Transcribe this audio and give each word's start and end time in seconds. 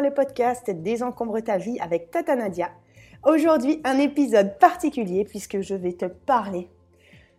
le 0.00 0.14
podcast 0.14 0.70
Désencombre 0.70 1.40
ta 1.40 1.58
vie 1.58 1.78
avec 1.78 2.10
Tata 2.10 2.34
Nadia. 2.34 2.70
Aujourd'hui, 3.24 3.80
un 3.84 3.98
épisode 3.98 4.58
particulier 4.58 5.24
puisque 5.24 5.60
je 5.60 5.74
vais 5.74 5.92
te 5.92 6.06
parler 6.06 6.70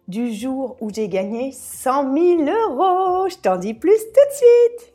du 0.08 0.32
jour 0.32 0.78
où 0.80 0.92
j'ai 0.94 1.10
gagné 1.10 1.52
100 1.54 2.14
000 2.14 2.42
euros. 2.44 3.28
Je 3.30 3.38
t'en 3.38 3.58
dis 3.58 3.74
plus 3.74 3.98
tout 3.98 4.30
de 4.30 4.36
suite. 4.36 4.94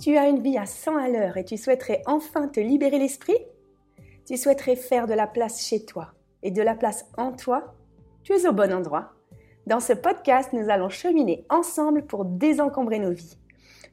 Tu 0.00 0.16
as 0.16 0.28
une 0.28 0.42
vie 0.42 0.56
à 0.56 0.64
100 0.64 0.96
à 0.96 1.08
l'heure 1.08 1.36
et 1.36 1.44
tu 1.44 1.58
souhaiterais 1.58 2.02
enfin 2.06 2.48
te 2.48 2.60
libérer 2.60 2.98
l'esprit? 2.98 3.38
Tu 4.26 4.38
souhaiterais 4.38 4.76
faire 4.76 5.06
de 5.06 5.14
la 5.14 5.26
place 5.26 5.66
chez 5.66 5.84
toi 5.84 6.12
et 6.42 6.50
de 6.50 6.62
la 6.62 6.74
place 6.74 7.04
en 7.18 7.32
toi? 7.32 7.74
Tu 8.22 8.32
es 8.32 8.46
au 8.46 8.52
bon 8.52 8.72
endroit. 8.72 9.12
Dans 9.66 9.80
ce 9.80 9.92
podcast, 9.92 10.52
nous 10.54 10.70
allons 10.70 10.88
cheminer 10.88 11.44
ensemble 11.50 12.06
pour 12.06 12.24
désencombrer 12.24 13.00
nos 13.00 13.12
vies. 13.12 13.36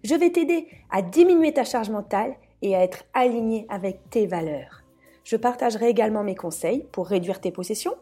Je 0.03 0.15
vais 0.15 0.31
t'aider 0.31 0.67
à 0.89 1.01
diminuer 1.01 1.53
ta 1.53 1.63
charge 1.63 1.89
mentale 1.89 2.35
et 2.61 2.75
à 2.75 2.83
être 2.83 3.03
aligné 3.13 3.65
avec 3.69 4.09
tes 4.09 4.27
valeurs. 4.27 4.83
Je 5.23 5.35
partagerai 5.35 5.89
également 5.89 6.23
mes 6.23 6.35
conseils 6.35 6.85
pour 6.91 7.07
réduire 7.07 7.41
tes 7.41 7.51
possessions, 7.51 7.95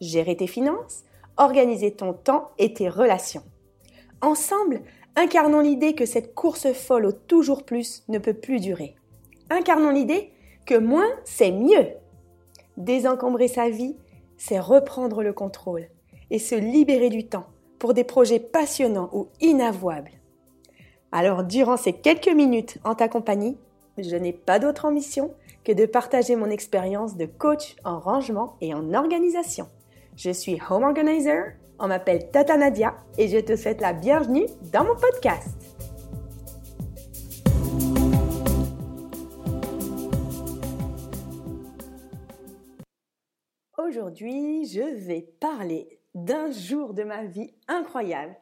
gérer 0.00 0.36
tes 0.36 0.46
finances, 0.46 1.04
organiser 1.36 1.92
ton 1.92 2.12
temps 2.12 2.50
et 2.58 2.74
tes 2.74 2.88
relations. 2.88 3.42
Ensemble, 4.20 4.82
incarnons 5.16 5.60
l'idée 5.60 5.94
que 5.94 6.06
cette 6.06 6.34
course 6.34 6.72
folle 6.72 7.06
au 7.06 7.12
toujours 7.12 7.64
plus 7.64 8.04
ne 8.08 8.18
peut 8.18 8.34
plus 8.34 8.60
durer. 8.60 8.94
Incarnons 9.48 9.90
l'idée 9.90 10.32
que 10.66 10.76
moins, 10.76 11.08
c'est 11.24 11.50
mieux. 11.50 11.88
Désencombrer 12.76 13.48
sa 13.48 13.70
vie, 13.70 13.96
c'est 14.36 14.60
reprendre 14.60 15.22
le 15.22 15.32
contrôle 15.32 15.88
et 16.30 16.38
se 16.38 16.54
libérer 16.54 17.08
du 17.08 17.26
temps 17.26 17.46
pour 17.78 17.94
des 17.94 18.04
projets 18.04 18.40
passionnants 18.40 19.10
ou 19.12 19.28
inavouables. 19.40 20.19
Alors, 21.12 21.42
durant 21.42 21.76
ces 21.76 21.92
quelques 21.92 22.28
minutes 22.28 22.78
en 22.84 22.94
ta 22.94 23.08
compagnie, 23.08 23.58
je 23.98 24.14
n'ai 24.14 24.32
pas 24.32 24.60
d'autre 24.60 24.84
ambition 24.84 25.34
que 25.64 25.72
de 25.72 25.84
partager 25.84 26.36
mon 26.36 26.48
expérience 26.50 27.16
de 27.16 27.26
coach 27.26 27.74
en 27.84 27.98
rangement 27.98 28.56
et 28.60 28.74
en 28.74 28.94
organisation. 28.94 29.66
Je 30.16 30.30
suis 30.30 30.60
home 30.70 30.84
organizer, 30.84 31.54
on 31.80 31.88
m'appelle 31.88 32.30
Tata 32.30 32.56
Nadia 32.56 32.94
et 33.18 33.26
je 33.26 33.38
te 33.38 33.56
souhaite 33.56 33.80
la 33.80 33.92
bienvenue 33.92 34.46
dans 34.72 34.84
mon 34.84 34.94
podcast. 34.94 35.48
Aujourd'hui, 43.76 44.66
je 44.66 45.06
vais 45.06 45.26
parler 45.40 45.98
d'un 46.14 46.52
jour 46.52 46.94
de 46.94 47.02
ma 47.02 47.24
vie 47.24 47.52
incroyable 47.66 48.36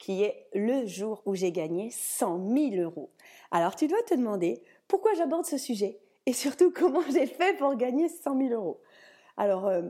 qui 0.00 0.24
est 0.24 0.48
le 0.54 0.86
jour 0.86 1.22
où 1.26 1.36
j'ai 1.36 1.52
gagné 1.52 1.90
100 1.90 2.48
000 2.48 2.82
euros. 2.82 3.12
Alors 3.52 3.76
tu 3.76 3.86
dois 3.86 4.02
te 4.02 4.14
demander 4.14 4.64
pourquoi 4.88 5.12
j'aborde 5.14 5.44
ce 5.44 5.58
sujet 5.58 6.00
et 6.26 6.32
surtout 6.32 6.72
comment 6.74 7.02
j'ai 7.12 7.26
fait 7.26 7.56
pour 7.58 7.76
gagner 7.76 8.08
100 8.08 8.48
000 8.48 8.54
euros. 8.54 8.80
Alors 9.36 9.68
euh, 9.68 9.82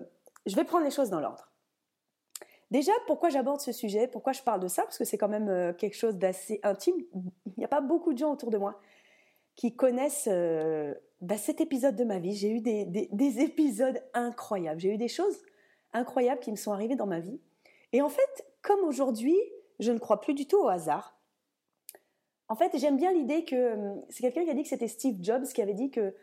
je 0.44 0.56
vais 0.56 0.64
prendre 0.64 0.84
les 0.84 0.90
choses 0.90 1.08
dans 1.08 1.20
l'ordre. 1.20 1.46
Déjà, 2.70 2.92
pourquoi 3.06 3.30
j'aborde 3.30 3.60
ce 3.60 3.72
sujet 3.72 4.06
Pourquoi 4.06 4.32
je 4.32 4.42
parle 4.42 4.60
de 4.60 4.68
ça 4.68 4.82
Parce 4.82 4.98
que 4.98 5.04
c'est 5.04 5.18
quand 5.18 5.28
même 5.28 5.48
euh, 5.48 5.72
quelque 5.72 5.96
chose 5.96 6.16
d'assez 6.16 6.60
intime. 6.62 6.94
Il 7.46 7.54
n'y 7.58 7.64
a 7.64 7.68
pas 7.68 7.80
beaucoup 7.80 8.12
de 8.12 8.18
gens 8.18 8.32
autour 8.32 8.50
de 8.50 8.58
moi 8.58 8.80
qui 9.56 9.74
connaissent 9.74 10.28
euh, 10.30 10.94
bah, 11.20 11.36
cet 11.36 11.60
épisode 11.60 11.96
de 11.96 12.04
ma 12.04 12.18
vie. 12.18 12.34
J'ai 12.34 12.50
eu 12.50 12.60
des 12.60 13.40
épisodes 13.40 14.00
incroyables. 14.14 14.80
J'ai 14.80 14.94
eu 14.94 14.98
des 14.98 15.08
choses 15.08 15.42
incroyables 15.92 16.40
qui 16.40 16.52
me 16.52 16.56
sont 16.56 16.72
arrivées 16.72 16.94
dans 16.94 17.06
ma 17.06 17.18
vie. 17.18 17.40
Et 17.92 18.02
en 18.02 18.08
fait, 18.08 18.46
comme 18.62 18.80
aujourd'hui, 18.84 19.36
je 19.80 19.92
ne 19.92 19.98
crois 19.98 20.20
plus 20.20 20.34
du 20.34 20.46
tout 20.46 20.58
au 20.58 20.68
hasard. 20.68 21.16
En 22.48 22.54
fait, 22.54 22.76
j'aime 22.76 22.96
bien 22.96 23.12
l'idée 23.12 23.44
que 23.44 23.56
euh, 23.56 23.94
c'est 24.08 24.22
quelqu'un 24.22 24.44
qui 24.44 24.50
a 24.50 24.54
dit 24.54 24.62
que 24.62 24.68
c'était 24.68 24.88
Steve 24.88 25.16
Jobs 25.20 25.44
qui 25.46 25.62
avait 25.62 25.74
dit 25.74 25.90
que 25.90 26.14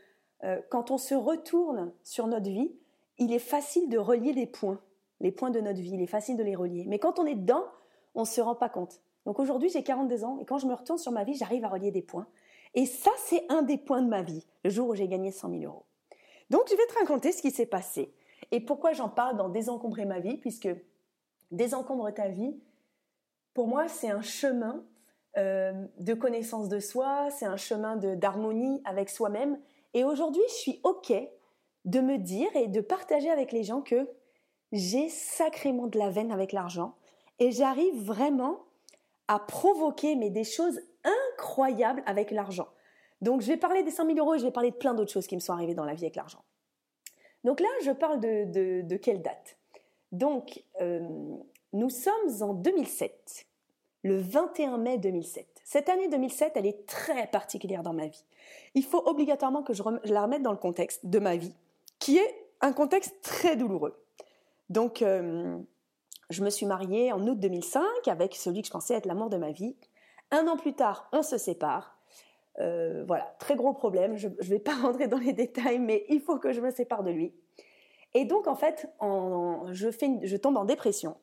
euh, 0.44 0.62
quand 0.70 0.92
on 0.92 0.98
se 0.98 1.16
retourne 1.16 1.92
sur 2.04 2.28
notre 2.28 2.50
vie, 2.50 2.72
il 3.18 3.34
est 3.34 3.40
facile 3.40 3.90
de 3.90 3.98
relier 3.98 4.34
les 4.34 4.46
points, 4.46 4.80
les 5.20 5.32
points 5.32 5.50
de 5.50 5.60
notre 5.60 5.80
vie, 5.80 5.92
il 5.94 6.02
est 6.02 6.08
facile 6.08 6.38
de 6.38 6.44
les 6.44 6.56
relier. 6.56 6.86
Mais 6.88 7.00
quand 7.00 7.20
on 7.20 7.26
est 7.26 7.36
dedans, 7.36 7.66
on 8.14 8.22
ne 8.22 8.26
se 8.26 8.42
rend 8.42 8.56
pas 8.56 8.70
compte. 8.70 9.02
Donc 9.26 9.40
aujourd'hui, 9.40 9.70
j'ai 9.70 9.84
42 9.84 10.24
ans 10.24 10.38
et 10.40 10.46
quand 10.46 10.58
je 10.58 10.68
me 10.68 10.74
retourne 10.74 11.00
sur 11.00 11.12
ma 11.12 11.24
vie, 11.24 11.34
j'arrive 11.34 11.66
à 11.66 11.70
relier 11.70 11.92
des 11.92 12.02
points. 12.02 12.28
Et 12.76 12.86
ça, 12.86 13.12
c'est 13.18 13.44
un 13.50 13.62
des 13.62 13.78
points 13.78 14.02
de 14.02 14.08
ma 14.08 14.22
vie, 14.22 14.46
le 14.64 14.70
jour 14.70 14.90
où 14.90 14.96
j'ai 14.96 15.08
gagné 15.08 15.32
100 15.32 15.50
000 15.50 15.64
euros. 15.64 15.86
Donc 16.50 16.64
je 16.70 16.76
vais 16.76 16.86
te 16.86 17.00
raconter 17.00 17.32
ce 17.32 17.42
qui 17.42 17.52
s'est 17.52 17.66
passé. 17.66 18.14
Et 18.52 18.60
pourquoi 18.60 18.94
j'en 18.94 19.10
parle 19.10 19.38
dans 19.38 19.50
Désencombrer 19.50 20.06
ma 20.06 20.20
vie 20.20 20.38
Puisque 20.38 20.70
Désencombre 21.52 22.14
ta 22.14 22.28
vie, 22.28 22.56
pour 23.58 23.68
moi, 23.68 23.88
c'est 23.88 24.12
un 24.12 24.22
chemin 24.22 24.86
euh, 25.36 25.74
de 25.98 26.14
connaissance 26.14 26.70
de 26.70 26.80
soi, 26.80 27.30
c'est 27.32 27.48
un 27.48 27.58
chemin 27.58 27.96
d'harmonie 27.96 28.84
avec 28.86 29.10
soi-même. 29.10 29.60
Et 29.96 30.04
aujourd'hui, 30.04 30.44
je 30.50 30.54
suis 30.54 30.80
OK 30.84 31.12
de 31.84 32.00
me 32.00 32.20
dire 32.20 32.56
et 32.56 32.68
de 32.68 32.82
partager 32.82 33.32
avec 33.32 33.52
les 33.52 33.64
gens 33.64 33.82
que 33.82 34.08
j'ai 34.72 35.10
sacrément 35.10 35.88
de 35.88 35.98
la 35.98 36.12
veine 36.12 36.32
avec 36.32 36.52
l'argent 36.52 36.94
et 37.40 37.50
j'arrive 37.50 38.00
vraiment 38.00 38.60
à 39.28 39.40
provoquer 39.40 40.16
mais 40.16 40.30
des 40.30 40.44
choses 40.44 40.80
incroyables 41.34 42.04
avec 42.06 42.30
l'argent. 42.30 42.68
Donc 43.22 43.42
je 43.42 43.48
vais 43.48 43.58
parler 43.58 43.82
des 43.82 43.90
100 43.90 44.06
000 44.06 44.20
euros 44.20 44.36
et 44.36 44.38
je 44.38 44.46
vais 44.46 44.52
parler 44.52 44.70
de 44.70 44.76
plein 44.76 44.94
d'autres 44.94 45.12
choses 45.12 45.26
qui 45.26 45.34
me 45.34 45.42
sont 45.42 45.54
arrivées 45.54 45.74
dans 45.74 45.86
la 45.86 45.96
vie 45.96 46.04
avec 46.04 46.16
l'argent. 46.16 46.44
Donc 47.44 47.60
là, 47.60 47.70
je 47.84 47.90
parle 47.90 48.20
de, 48.20 48.98
quelle 48.98 49.24
date? 49.24 49.58
Donc, 50.12 50.64
euh, 50.80 51.02
nous 51.74 51.90
sommes 51.90 52.42
en 52.42 52.54
2007, 52.54 53.48
le 54.04 54.18
21 54.18 54.78
mai 54.78 54.98
2007. 54.98 55.48
Cette 55.64 55.90
année 55.90 56.08
2007, 56.08 56.54
elle 56.56 56.66
est 56.66 56.86
très 56.86 57.28
particulière 57.28 57.84
dans 57.84 57.94
ma 57.94 58.08
vie. 58.08 58.24
Il 58.74 58.86
faut 58.86 59.04
obligatoirement 59.06 59.64
que 59.64 59.74
je, 59.74 59.84
la 60.06 60.24
remette 60.24 60.44
dans 60.44 60.52
le 60.52 60.58
contexte 60.58 61.06
de 61.06 61.20
ma 61.20 61.36
vie, 61.36 61.54
qui 62.00 62.18
est 62.18 62.48
un 62.62 62.74
contexte 62.74 63.22
très 63.22 63.56
douloureux. 63.56 64.02
Donc, 64.70 65.02
euh, 65.02 65.58
je 66.30 66.44
me 66.44 66.50
suis 66.50 66.66
mariée 66.66 67.12
en 67.12 67.26
août 67.28 67.40
2005 67.40 68.08
avec 68.08 68.36
celui 68.36 68.62
que 68.62 68.68
je 68.68 68.72
pensais 68.72 68.96
être 68.96 69.06
l'amour 69.06 69.30
de 69.30 69.38
ma 69.38 69.52
vie. 69.52 69.76
Un 70.32 70.48
an 70.48 70.58
plus 70.58 70.74
tard, 70.74 71.10
on 71.12 71.24
se 71.24 71.38
sépare. 71.38 71.98
Euh, 72.60 73.04
voilà, 73.08 73.36
très 73.40 73.56
gros 73.56 73.74
problème. 73.74 74.18
Je 74.18 74.28
ne 74.28 74.44
vais 74.44 74.60
pas 74.60 74.76
rentrer 74.82 75.08
dans 75.08 75.20
les 75.20 75.34
détails, 75.34 75.80
mais 75.80 76.06
il 76.10 76.22
faut 76.22 76.38
que 76.38 76.52
je 76.52 76.62
me 76.62 76.72
sépare 76.72 77.04
de 77.04 77.12
lui. 77.12 77.34
Et 78.14 78.26
donc, 78.26 78.48
en 78.48 78.56
fait, 78.56 78.90
je, 79.02 80.36
tombe 80.38 80.58
en 80.58 80.66
dépression. 80.66 81.18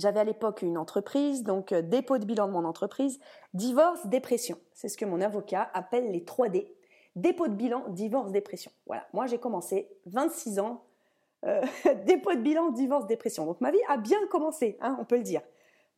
J'avais 0.00 0.20
à 0.20 0.24
l'époque 0.24 0.62
une 0.62 0.78
entreprise, 0.78 1.44
donc 1.44 1.72
euh, 1.72 1.82
dépôt 1.82 2.16
de 2.16 2.24
bilan 2.24 2.46
de 2.46 2.52
mon 2.52 2.64
entreprise, 2.64 3.20
divorce, 3.52 4.06
dépression. 4.06 4.56
C'est 4.72 4.88
ce 4.88 4.96
que 4.96 5.04
mon 5.04 5.20
avocat 5.20 5.70
appelle 5.74 6.10
les 6.10 6.24
3 6.24 6.48
D. 6.48 6.74
Dépôt 7.16 7.48
de 7.48 7.54
bilan, 7.54 7.84
divorce, 7.88 8.32
dépression. 8.32 8.72
Voilà, 8.86 9.06
moi 9.12 9.26
j'ai 9.26 9.36
commencé 9.36 9.90
26 10.06 10.58
ans, 10.58 10.84
euh, 11.44 11.60
dépôt 12.06 12.32
de 12.32 12.40
bilan, 12.40 12.70
divorce, 12.70 13.06
dépression. 13.06 13.44
Donc 13.44 13.60
ma 13.60 13.70
vie 13.70 13.80
a 13.88 13.98
bien 13.98 14.18
commencé, 14.30 14.78
hein, 14.80 14.96
on 14.98 15.04
peut 15.04 15.18
le 15.18 15.22
dire 15.22 15.42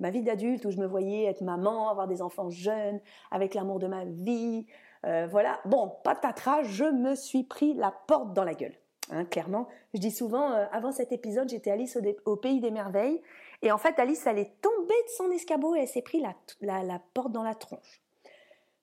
ma 0.01 0.11
vie 0.11 0.23
d'adulte 0.23 0.65
où 0.65 0.73
je 0.73 0.79
me 0.79 0.87
voyais 0.87 1.27
être 1.27 1.43
maman, 1.43 1.89
avoir 1.89 2.09
des 2.09 2.23
enfants 2.23 2.51
jeunes, 2.51 2.99
avec 3.31 3.55
l'amour 3.55 3.79
de 3.79 3.87
ma 3.87 4.05
vie. 4.05 4.67
Euh, 5.07 5.29
voilà, 5.31 5.61
bon, 5.65 5.93
patatras, 6.03 6.65
je 6.65 6.85
me 6.85 7.15
suis 7.15 7.45
pris 7.45 7.75
la 7.75 7.95
porte 8.09 8.33
dans 8.33 8.43
la 8.43 8.55
gueule. 8.55 8.75
Hein, 9.13 9.25
clairement, 9.25 9.69
je 9.95 10.01
dis 10.01 10.11
souvent, 10.11 10.51
avant 10.73 10.91
cet 10.91 11.13
épisode, 11.13 11.49
j'étais 11.49 11.71
Alice 11.71 11.97
au, 12.25 12.35
pays 12.35 12.61
des 12.61 12.73
merveilles. 12.73 13.23
Et 13.63 13.71
en 13.71 13.79
fait, 13.79 13.99
Alice, 13.99 14.27
elle 14.27 14.39
est 14.39 14.61
tombée 14.61 14.89
de 14.89 15.11
son 15.17 15.31
escabeau 15.31 15.77
et 15.77 15.81
elle 15.81 15.89
s'est 15.89 16.03
pris 16.03 16.21
la, 16.21 16.99
porte 17.15 17.33
dans 17.33 17.45
la 17.45 17.55
tronche. 17.55 18.03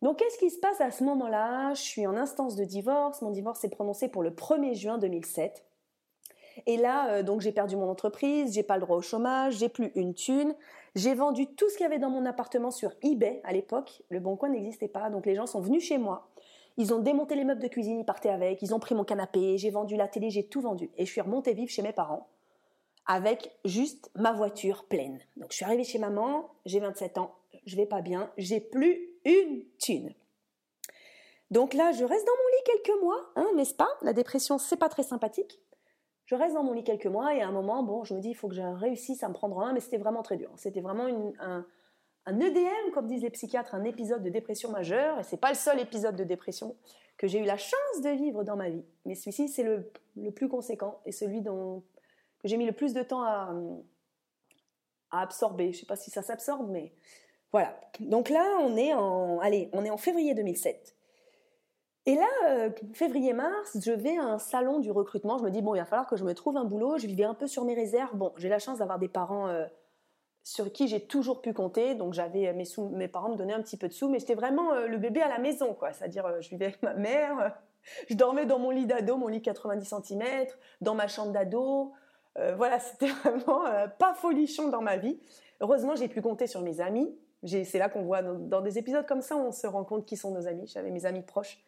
Donc, 0.01 0.17
qu'est-ce 0.17 0.37
qui 0.37 0.49
se 0.49 0.59
passe 0.59 0.79
à 0.79 0.91
ce 0.91 1.03
moment-là? 1.03 1.73
Je 1.73 1.81
suis 1.81 2.07
en 2.07 2.15
instance 2.15 2.55
de 2.55 2.63
divorce. 2.63 3.21
Mon 3.21 3.31
divorce 3.31 3.63
est 3.65 3.69
prononcé 3.69 4.07
pour 4.07 4.23
le 4.23 4.31
1er 4.31 4.73
juin 4.75 4.97
2007. 4.97 5.65
Et 6.65 6.77
là, 6.77 7.11
euh, 7.11 7.23
donc 7.23 7.41
j'ai 7.41 7.51
perdu 7.51 7.75
mon 7.77 7.89
entreprise, 7.89 8.53
j'ai 8.53 8.63
pas 8.63 8.75
le 8.75 8.81
droit 8.81 8.97
au 8.97 9.01
chômage, 9.01 9.57
j'ai 9.57 9.69
plus 9.69 9.91
une 9.95 10.13
thune. 10.13 10.55
J'ai 10.95 11.13
vendu 11.13 11.47
tout 11.47 11.69
ce 11.69 11.77
qu'il 11.77 11.83
y 11.83 11.87
avait 11.87 11.99
dans 11.99 12.09
mon 12.09 12.25
appartement 12.25 12.71
sur 12.71 12.91
eBay 13.01 13.41
à 13.43 13.53
l'époque. 13.53 14.01
Le 14.09 14.19
Bon 14.19 14.35
Coin 14.35 14.49
n'existait 14.49 14.87
pas, 14.87 15.09
donc 15.09 15.25
les 15.25 15.35
gens 15.35 15.45
sont 15.45 15.61
venus 15.61 15.83
chez 15.83 15.97
moi. 15.97 16.27
Ils 16.77 16.93
ont 16.93 16.99
démonté 16.99 17.35
les 17.35 17.43
meubles 17.43 17.61
de 17.61 17.67
cuisine, 17.67 17.99
ils 17.99 18.05
partaient 18.05 18.29
avec, 18.29 18.61
ils 18.61 18.73
ont 18.73 18.79
pris 18.79 18.95
mon 18.95 19.03
canapé, 19.03 19.57
j'ai 19.57 19.69
vendu 19.69 19.95
la 19.95 20.07
télé, 20.07 20.29
j'ai 20.29 20.45
tout 20.47 20.61
vendu. 20.61 20.89
Et 20.97 21.05
je 21.05 21.11
suis 21.11 21.21
remontée 21.21 21.53
vivre 21.53 21.69
chez 21.69 21.81
mes 21.81 21.93
parents 21.93 22.27
avec 23.09 23.51
juste 23.65 24.11
ma 24.13 24.31
voiture 24.31 24.85
pleine. 24.85 25.19
Donc 25.35 25.47
je 25.49 25.57
suis 25.57 25.65
arrivée 25.65 25.83
chez 25.83 25.97
maman, 25.97 26.47
j'ai 26.65 26.79
27 26.79 27.17
ans, 27.17 27.35
je 27.65 27.75
vais 27.75 27.87
pas 27.87 28.01
bien, 28.01 28.31
j'ai 28.37 28.61
plus 28.61 29.09
une 29.25 29.63
thune. 29.79 30.13
Donc 31.49 31.73
là, 31.73 31.91
je 31.91 32.05
reste 32.05 32.27
dans 32.27 32.33
mon 32.33 32.49
lit 32.49 32.83
quelques 32.83 33.01
mois, 33.01 33.31
hein, 33.35 33.47
n'est-ce 33.55 33.73
pas? 33.73 33.89
La 34.03 34.13
dépression, 34.13 34.59
c'est 34.59 34.77
pas 34.77 34.89
très 34.89 35.01
sympathique. 35.01 35.59
Je 36.27 36.35
reste 36.35 36.53
dans 36.53 36.63
mon 36.63 36.73
lit 36.73 36.83
quelques 36.83 37.07
mois 37.07 37.33
et 37.33 37.41
à 37.41 37.47
un 37.47 37.51
moment, 37.51 37.81
bon, 37.81 38.03
je 38.03 38.13
me 38.13 38.21
dis, 38.21 38.29
il 38.29 38.35
faut 38.35 38.47
que 38.47 38.53
je 38.53 38.61
réussisse 38.61 39.23
à 39.23 39.29
me 39.29 39.33
prendre 39.33 39.59
un, 39.59 39.73
mais 39.73 39.79
c'était 39.79 39.97
vraiment 39.97 40.21
très 40.21 40.37
dur. 40.37 40.51
C'était 40.55 40.81
vraiment 40.81 41.07
un, 41.39 41.65
EDM, 42.27 42.91
comme 42.93 43.07
disent 43.07 43.23
les 43.23 43.31
psychiatres, 43.31 43.73
un 43.73 43.85
épisode 43.85 44.21
de 44.21 44.29
dépression 44.29 44.69
majeure, 44.69 45.19
et 45.19 45.23
c'est 45.23 45.37
pas 45.37 45.49
le 45.49 45.55
seul 45.55 45.79
épisode 45.79 46.15
de 46.15 46.23
dépression 46.23 46.75
que 47.17 47.25
j'ai 47.25 47.39
eu 47.39 47.45
la 47.45 47.57
chance 47.57 48.01
de 48.03 48.09
vivre 48.09 48.43
dans 48.43 48.55
ma 48.55 48.69
vie. 48.69 48.85
Mais 49.05 49.15
celui-ci, 49.15 49.49
c'est 49.49 49.63
le, 49.63 49.91
plus 50.29 50.47
conséquent 50.47 50.99
et 51.07 51.11
celui 51.11 51.41
dont, 51.41 51.81
que 52.39 52.47
j'ai 52.47 52.57
mis 52.57 52.65
le 52.65 52.71
plus 52.71 52.93
de 52.93 53.03
temps 53.03 53.23
à, 53.23 53.53
à 55.11 55.21
absorber. 55.21 55.65
Je 55.65 55.77
ne 55.77 55.79
sais 55.81 55.85
pas 55.85 55.95
si 55.95 56.09
ça 56.11 56.21
s'absorbe, 56.21 56.69
mais 56.69 56.93
voilà. 57.51 57.79
Donc 57.99 58.29
là, 58.29 58.57
on 58.61 58.75
est 58.77 58.93
en, 58.93 59.39
allez, 59.39 59.69
on 59.73 59.83
est 59.83 59.89
en 59.89 59.97
février 59.97 60.33
2007. 60.33 60.95
Et 62.05 62.15
là, 62.15 62.27
euh, 62.47 62.69
février-mars, 62.93 63.77
je 63.83 63.91
vais 63.91 64.17
à 64.17 64.23
un 64.23 64.39
salon 64.39 64.79
du 64.79 64.91
recrutement. 64.91 65.37
Je 65.37 65.43
me 65.43 65.51
dis, 65.51 65.61
bon, 65.61 65.75
il 65.75 65.79
va 65.79 65.85
falloir 65.85 66.07
que 66.07 66.15
je 66.15 66.23
me 66.23 66.33
trouve 66.33 66.57
un 66.57 66.63
boulot. 66.63 66.97
Je 66.97 67.07
vivais 67.07 67.23
un 67.23 67.33
peu 67.33 67.47
sur 67.47 67.65
mes 67.65 67.75
réserves. 67.75 68.15
Bon, 68.15 68.33
j'ai 68.37 68.49
la 68.49 68.59
chance 68.59 68.79
d'avoir 68.79 68.99
des 68.99 69.09
parents 69.09 69.47
euh, 69.47 69.65
sur 70.43 70.71
qui 70.71 70.87
j'ai 70.87 71.05
toujours 71.05 71.41
pu 71.41 71.53
compter. 71.53 71.95
Donc, 71.95 72.13
j'avais 72.13 72.53
mes, 72.53 72.65
sous, 72.65 72.89
mes 72.89 73.07
parents 73.07 73.29
me 73.29 73.35
donnaient 73.35 73.53
un 73.53 73.61
petit 73.61 73.77
peu 73.77 73.87
de 73.87 73.93
sous, 73.93 74.09
mais 74.09 74.19
j'étais 74.19 74.35
vraiment 74.35 74.73
euh, 74.73 74.87
le 74.87 74.97
bébé 74.97 75.21
à 75.21 75.27
la 75.27 75.39
maison, 75.39 75.73
quoi. 75.73 75.91
C'est-à-dire, 75.91 76.41
je 76.41 76.49
vivais 76.49 76.65
avec 76.65 76.81
ma 76.81 76.93
mère. 76.93 77.59
je 78.09 78.15
dormais 78.15 78.45
dans 78.45 78.59
mon 78.59 78.71
lit 78.71 78.85
d'ado, 78.85 79.17
mon 79.17 79.27
lit 79.27 79.41
90 79.41 79.93
cm, 80.03 80.47
dans 80.81 80.95
ma 80.95 81.07
chambre 81.07 81.31
d'ado. 81.31 81.93
Voilà, 82.35 82.79
c'était 82.79 83.07
vraiment 83.07 83.63
pas 83.97 84.13
folichon 84.13 84.69
dans 84.69 84.81
ma 84.81 84.97
vie. 84.97 85.19
Heureusement, 85.61 85.95
j'ai 85.95 86.07
pu 86.07 86.21
compter 86.21 86.47
sur 86.47 86.61
mes 86.61 86.79
amis. 86.79 87.13
C'est 87.45 87.79
là 87.79 87.89
qu'on 87.89 88.01
voit 88.01 88.21
dans, 88.21 88.61
des 88.61 88.77
épisodes 88.77 89.05
comme 89.05 89.21
ça, 89.21 89.37
on 89.37 89.51
se 89.51 89.67
rend 89.67 89.83
compte 89.83 90.05
qui 90.05 90.17
sont 90.17 90.31
nos 90.31 90.47
amis. 90.47 90.67
J'avais 90.67 90.91
mes 90.91 91.05
amis 91.05 91.21
proches 91.21 91.63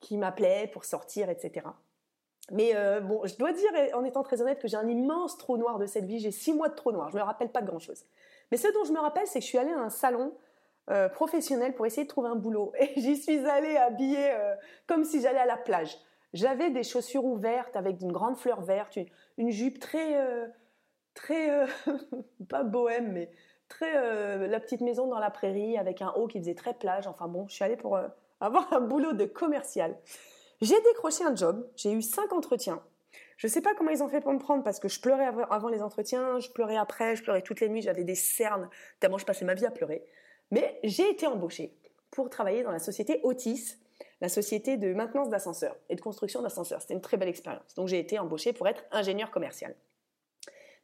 qui 0.00 0.16
m'appelait 0.16 0.68
pour 0.72 0.84
sortir, 0.84 1.30
etc. 1.30 1.66
Mais 2.50 2.72
euh, 2.74 3.00
bon, 3.00 3.24
je 3.24 3.36
dois 3.36 3.52
dire, 3.52 3.70
en 3.94 4.04
étant 4.04 4.22
très 4.22 4.42
honnête, 4.42 4.60
que 4.60 4.68
j'ai 4.68 4.76
un 4.76 4.88
immense 4.88 5.38
trou 5.38 5.56
noir 5.56 5.78
de 5.78 5.86
cette 5.86 6.04
vie. 6.04 6.18
J'ai 6.18 6.30
six 6.30 6.52
mois 6.52 6.68
de 6.68 6.74
trou 6.74 6.92
noir. 6.92 7.10
Je 7.10 7.16
me 7.16 7.22
rappelle 7.22 7.48
pas 7.48 7.62
de 7.62 7.66
grand 7.66 7.78
chose. 7.78 8.04
Mais 8.50 8.56
ce 8.56 8.68
dont 8.72 8.84
je 8.84 8.92
me 8.92 8.98
rappelle, 8.98 9.26
c'est 9.26 9.38
que 9.38 9.44
je 9.44 9.48
suis 9.48 9.58
allée 9.58 9.72
à 9.72 9.78
un 9.78 9.90
salon 9.90 10.34
euh, 10.90 11.08
professionnel 11.08 11.74
pour 11.74 11.86
essayer 11.86 12.04
de 12.04 12.08
trouver 12.08 12.28
un 12.28 12.36
boulot. 12.36 12.72
Et 12.78 12.92
j'y 12.96 13.16
suis 13.16 13.38
allée 13.46 13.76
habillée 13.76 14.32
euh, 14.32 14.54
comme 14.86 15.04
si 15.04 15.22
j'allais 15.22 15.38
à 15.38 15.46
la 15.46 15.56
plage. 15.56 15.96
J'avais 16.34 16.70
des 16.70 16.82
chaussures 16.82 17.24
ouvertes 17.24 17.76
avec 17.76 18.00
une 18.00 18.12
grande 18.12 18.36
fleur 18.36 18.60
verte, 18.60 18.98
une, 19.38 19.50
jupe 19.50 19.78
très, 19.78 20.16
très, 21.14 21.66
pas 22.48 22.62
bohème, 22.62 23.12
mais 23.12 23.30
très 23.68 24.46
la 24.46 24.60
petite 24.60 24.80
maison 24.80 25.06
dans 25.06 25.18
la 25.18 25.30
prairie 25.30 25.78
avec 25.78 26.02
un 26.02 26.10
haut 26.10 26.26
qui 26.26 26.38
faisait 26.38 26.54
très 26.54 26.74
plage. 26.74 27.06
Enfin 27.06 27.28
bon, 27.28 27.46
je 27.48 27.54
suis 27.54 27.64
allée 27.64 27.76
pour 27.76 27.98
avoir 28.40 28.72
un 28.72 28.80
boulot 28.80 29.12
de 29.12 29.24
commercial. 29.24 29.96
J'ai 30.60 30.80
décroché 30.82 31.24
un 31.24 31.34
job, 31.34 31.68
j'ai 31.76 31.92
eu 31.92 32.02
cinq 32.02 32.32
entretiens. 32.32 32.82
Je 33.36 33.46
ne 33.46 33.52
sais 33.52 33.60
pas 33.60 33.74
comment 33.74 33.90
ils 33.90 34.02
ont 34.02 34.08
fait 34.08 34.20
pour 34.20 34.32
me 34.32 34.38
prendre 34.38 34.62
parce 34.62 34.78
que 34.78 34.88
je 34.88 35.00
pleurais 35.00 35.26
avant 35.50 35.68
les 35.68 35.82
entretiens, 35.82 36.38
je 36.38 36.50
pleurais 36.50 36.76
après, 36.76 37.16
je 37.16 37.22
pleurais 37.22 37.42
toutes 37.42 37.60
les 37.60 37.68
nuits, 37.68 37.82
j'avais 37.82 38.04
des 38.04 38.14
cernes, 38.14 38.68
tellement 39.00 39.18
je 39.18 39.26
passais 39.26 39.44
ma 39.44 39.54
vie 39.54 39.66
à 39.66 39.70
pleurer. 39.70 40.04
Mais 40.50 40.78
j'ai 40.84 41.10
été 41.10 41.26
embauchée 41.26 41.76
pour 42.10 42.30
travailler 42.30 42.62
dans 42.62 42.70
la 42.70 42.78
société 42.78 43.20
Otis, 43.24 43.76
la 44.24 44.30
société 44.30 44.78
de 44.78 44.94
maintenance 44.94 45.28
d'ascenseurs 45.28 45.76
et 45.90 45.96
de 45.96 46.00
construction 46.00 46.40
d'ascenseurs. 46.40 46.80
C'était 46.80 46.94
une 46.94 47.02
très 47.02 47.18
belle 47.18 47.28
expérience. 47.28 47.74
Donc 47.74 47.88
j'ai 47.88 47.98
été 47.98 48.18
embauchée 48.18 48.54
pour 48.54 48.66
être 48.66 48.82
ingénieur 48.90 49.30
commercial. 49.30 49.74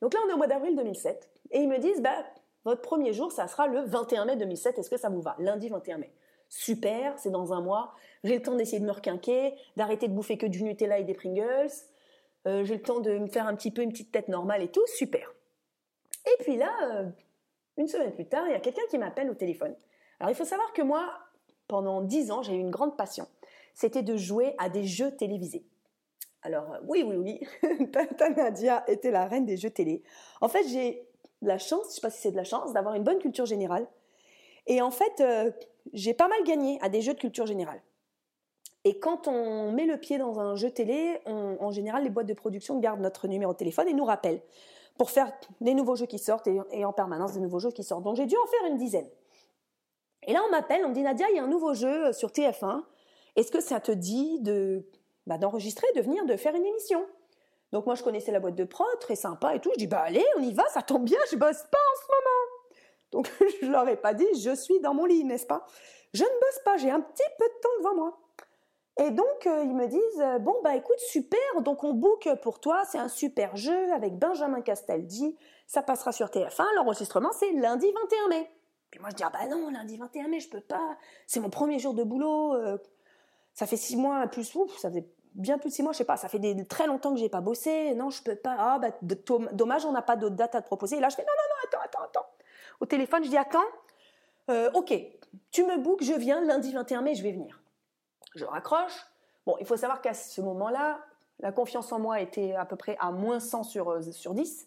Donc 0.03 0.13
là, 0.13 0.21
on 0.27 0.31
est 0.31 0.35
au 0.35 0.37
mois 0.37 0.47
d'avril 0.47 0.77
2007 0.77 1.31
et 1.53 1.61
ils 1.61 1.69
me 1.69 1.79
disent, 1.79 2.03
bah, 2.03 2.25
votre 2.65 2.83
premier 2.83 3.15
jour, 3.15 3.33
ça 3.33 3.49
sera 3.49 3.67
le 3.67 3.81
21 3.81 4.27
mai 4.27 4.37
2007. 4.37 4.79
Est-ce 4.79 4.91
que 4.91 4.99
ça 4.99 5.09
vous 5.09 5.23
va? 5.23 5.37
Lundi 5.39 5.71
21 5.71 5.97
mai 5.97 6.13
super, 6.51 7.19
c'est 7.19 7.31
dans 7.31 7.55
un 7.55 7.63
mois. 7.63 7.95
J'ai 8.25 8.37
le 8.37 8.43
temps 8.43 8.57
d'essayer 8.57 8.81
de 8.81 8.85
me 8.85 8.93
requinquer, 8.93 9.55
d'arrêter 9.77 10.09
de 10.09 10.13
bouffer 10.13 10.37
que 10.37 10.47
du 10.47 10.63
Nutella 10.63 10.99
et 10.99 11.05
des 11.05 11.15
Pringles. 11.15 11.71
Euh, 12.47 12.65
j'ai 12.65 12.75
le 12.75 12.83
temps 12.83 13.01
de 13.01 13.19
me 13.19 13.29
faire 13.29 13.47
un 13.47 13.55
petit 13.55 13.71
peu 13.71 13.83
une 13.83 13.91
petite 13.91 14.13
tête 14.13 14.29
normale 14.29 14.63
et 14.63 14.69
tout, 14.69 14.85
super. 14.87 15.33
Et 16.27 16.43
puis 16.43 16.57
là, 16.57 16.73
euh, 16.93 17.09
une 17.79 17.87
semaine 17.87 18.13
plus 18.13 18.27
tard, 18.27 18.47
il 18.47 18.53
y 18.53 18.57
a 18.57 18.61
quelqu'un 18.61 18.83
qui 18.91 18.99
m'appelle 18.99 19.31
au 19.31 19.35
téléphone. 19.35 19.75
Alors 20.19 20.31
il 20.31 20.35
faut 20.35 20.45
savoir 20.45 20.73
que 20.75 20.83
moi, 20.83 21.09
pendant 21.71 22.03
dix 22.03 22.33
ans, 22.33 22.43
j'ai 22.43 22.55
eu 22.55 22.59
une 22.59 22.71
grande 22.71 22.97
passion. 22.97 23.27
C'était 23.75 24.03
de 24.03 24.17
jouer 24.17 24.55
à 24.59 24.69
des 24.69 24.85
jeux 24.85 25.15
télévisés. 25.17 25.65
Alors 26.43 26.73
euh, 26.73 26.79
oui, 26.89 27.05
oui, 27.07 27.17
oui, 27.63 27.87
Tata 27.93 28.31
Nadia 28.31 28.85
était 28.89 29.13
la 29.13 29.27
reine 29.27 29.47
des 29.47 29.57
jeux 29.57 29.71
télé. 29.71 30.03
En 30.41 30.49
fait, 30.49 30.67
j'ai 30.67 31.07
la 31.43 31.59
chance, 31.59 31.83
je 31.85 31.89
ne 31.89 31.93
sais 31.93 32.01
pas 32.01 32.11
si 32.11 32.21
c'est 32.21 32.33
de 32.33 32.37
la 32.37 32.45
chance, 32.45 32.73
d'avoir 32.73 32.95
une 32.97 33.05
bonne 33.05 33.19
culture 33.19 33.47
générale. 33.47 33.87
Et 34.67 34.83
en 34.83 34.91
fait, 34.91 35.23
j'ai 35.93 36.13
pas 36.13 36.29
mal 36.29 36.43
gagné 36.45 36.79
à 36.83 36.89
des 36.89 37.01
jeux 37.01 37.15
de 37.15 37.19
culture 37.19 37.47
générale. 37.47 37.81
Et 38.85 38.99
quand 38.99 39.29
on 39.29 39.73
met 39.73 39.87
le 39.87 39.97
pied 39.97 40.19
dans 40.19 40.39
un 40.41 40.55
jeu 40.57 40.71
télé, 40.71 41.19
en 41.27 41.71
général, 41.71 42.05
les 42.05 42.11
boîtes 42.11 42.27
de 42.27 42.35
production 42.35 42.79
gardent 42.79 43.01
notre 43.01 43.27
numéro 43.27 43.53
de 43.53 43.59
téléphone 43.59 43.89
et 43.89 43.95
nous 43.95 44.05
rappellent 44.05 44.43
pour 44.99 45.11
faire 45.11 45.33
des 45.63 45.73
nouveaux 45.73 45.97
jeux 45.97 46.05
qui 46.05 46.19
sortent 46.19 46.47
et, 46.47 46.85
en 46.85 46.93
permanence 46.93 47.33
des 47.33 47.41
nouveaux 47.41 47.59
jeux 47.59 47.71
qui 47.71 47.83
sortent. 47.83 48.05
Donc 48.05 48.17
j'ai 48.17 48.27
dû 48.27 48.37
en 48.37 48.47
faire 48.47 48.71
une 48.71 48.77
dizaine. 48.77 49.09
Et 50.27 50.33
là, 50.33 50.43
on 50.47 50.51
m'appelle, 50.51 50.83
on 50.85 50.91
me 50.91 50.95
dit 50.95 51.03
Nadia, 51.03 51.27
il 51.31 51.37
y 51.37 51.39
a 51.39 51.45
un 51.45 51.49
nouveau 51.49 51.75
jeu 51.75 52.13
sur 52.13 52.31
TF1. 52.31 52.83
Est-ce 53.37 53.51
que 53.51 53.61
ça 53.61 53.81
te 53.81 53.93
dit 53.93 54.41
de 54.41 54.87
bah, 55.27 55.39
d'enregistrer, 55.39 55.87
de 55.97 56.01
venir, 56.01 56.25
de 56.27 56.37
faire 56.37 56.55
une 56.55 56.67
émission? 56.67 57.07
Donc 57.73 57.87
moi, 57.87 57.95
je 57.95 58.03
connaissais 58.03 58.33
la 58.33 58.41
boîte 58.41 58.57
de 58.57 58.65
prod, 58.65 58.99
très 58.99 59.17
sympa 59.17 59.55
et 59.55 59.61
tout. 59.61 59.71
Je 59.75 59.79
dis 59.79 59.87
bah 59.87 60.01
allez, 60.01 60.25
on 60.37 60.43
y 60.43 60.53
va, 60.53 60.67
ça 60.69 60.83
tombe 60.83 61.05
bien, 61.05 61.19
je 61.31 61.37
bosse 61.37 61.65
pas 61.71 61.79
en 61.79 61.97
ce 62.01 62.07
moment. 62.09 62.51
Donc 63.13 63.31
je 63.63 63.67
leur 63.67 63.89
ai 63.89 63.97
pas 63.97 64.15
dit 64.15 64.27
je 64.41 64.55
suis 64.55 64.81
dans 64.81 64.95
mon 64.95 65.05
lit, 65.05 65.25
n'est-ce 65.25 65.47
pas? 65.47 65.67
Je 66.13 66.25
ne 66.25 66.29
bosse 66.29 66.61
pas, 66.65 66.77
j'ai 66.77 66.91
un 66.91 67.01
petit 67.01 67.23
peu 67.39 67.45
de 67.47 67.61
temps 67.61 67.69
devant 67.79 67.95
moi. 67.95 68.19
Et 68.99 69.11
donc 69.11 69.47
euh, 69.47 69.63
ils 69.65 69.75
me 69.75 69.87
disent 69.87 70.21
euh, 70.21 70.39
bon 70.39 70.57
bah 70.63 70.75
écoute 70.75 70.99
super, 70.99 71.63
donc 71.63 71.85
on 71.85 71.95
book 71.95 72.29
pour 72.43 72.61
toi, 72.61 72.83
c'est 72.85 72.99
un 72.99 73.09
super 73.09 73.57
jeu 73.57 73.93
avec 73.93 74.19
Benjamin 74.19 74.61
Castaldi, 74.61 75.37
ça 75.67 75.83
passera 75.83 76.13
sur 76.13 76.27
TF1, 76.27 76.65
l'enregistrement 76.77 77.31
c'est 77.33 77.53
lundi 77.53 77.87
21 77.87 78.29
mai. 78.29 78.51
Puis 78.91 79.01
moi 79.01 79.11
je 79.11 79.17
dis 79.17 79.23
ah 79.23 79.31
bah 79.31 79.47
non 79.49 79.71
lundi 79.71 79.97
21 79.97 80.29
mai 80.29 80.41
je 80.41 80.49
peux 80.49 80.61
pas, 80.61 80.97
c'est 81.27 81.41
mon 81.41 81.51
premier 81.51 81.79
jour 81.79 81.95
de 81.95 82.03
boulot, 82.03 82.55
euh, 82.55 82.79
ça 83.55 83.67
fait 83.67 83.77
six 83.77 83.97
mois 83.97 84.27
plus 84.27 84.55
ouf, 84.55 84.77
ça 84.79 84.89
faisait 84.89 85.07
bien 85.35 85.59
plus 85.59 85.71
de 85.71 85.75
six 85.75 85.83
mois, 85.83 85.93
je 85.93 85.99
sais 85.99 86.05
pas, 86.05 86.17
ça 86.17 86.29
fait 86.29 86.41
des, 86.41 86.67
très 86.67 86.87
longtemps 86.87 87.13
que 87.15 87.21
j'ai 87.21 87.29
pas 87.29 87.41
bossé, 87.41 87.95
non 87.95 88.11
je 88.11 88.23
peux 88.23 88.35
pas, 88.35 88.57
ah 88.59 88.79
bah 88.81 88.89
dommage 89.53 89.85
on 89.85 89.93
n'a 89.93 90.03
pas 90.03 90.17
d'autres 90.17 90.37
dates 90.37 90.55
à 90.55 90.63
te 90.63 90.67
proposer. 90.67 90.97
Et 90.97 91.01
là 91.01 91.09
je 91.09 91.17
fais 91.17 91.23
non 91.23 91.29
non 91.29 91.55
non 91.55 91.69
attends 91.69 91.85
attends 91.85 92.05
attends 92.05 92.31
au 92.81 92.87
téléphone, 92.87 93.23
je 93.23 93.29
dis 93.29 93.37
attends, 93.37 93.61
euh, 94.51 94.71
ok, 94.75 94.95
tu 95.51 95.65
me 95.65 95.79
bookes, 95.79 96.03
je 96.03 96.15
viens 96.15 96.41
lundi 96.41 96.73
21 96.73 97.03
mai, 97.03 97.15
je 97.15 97.23
vais 97.23 97.33
venir. 97.33 97.61
Je 98.35 98.45
raccroche. 98.45 99.07
Bon, 99.47 99.57
il 99.61 99.67
faut 99.67 99.77
savoir 99.77 100.01
qu'à 100.01 100.15
ce 100.15 100.41
moment-là, 100.41 100.99
la 101.41 101.53
confiance 101.53 101.93
en 101.93 101.99
moi 101.99 102.21
était 102.21 102.55
à 102.55 102.65
peu 102.65 102.77
près 102.77 102.97
à 103.01 103.11
moins 103.11 103.41
100 103.41 103.65
sur, 103.65 103.91
euh, 103.91 104.03
sur 104.13 104.35
10. 104.35 104.67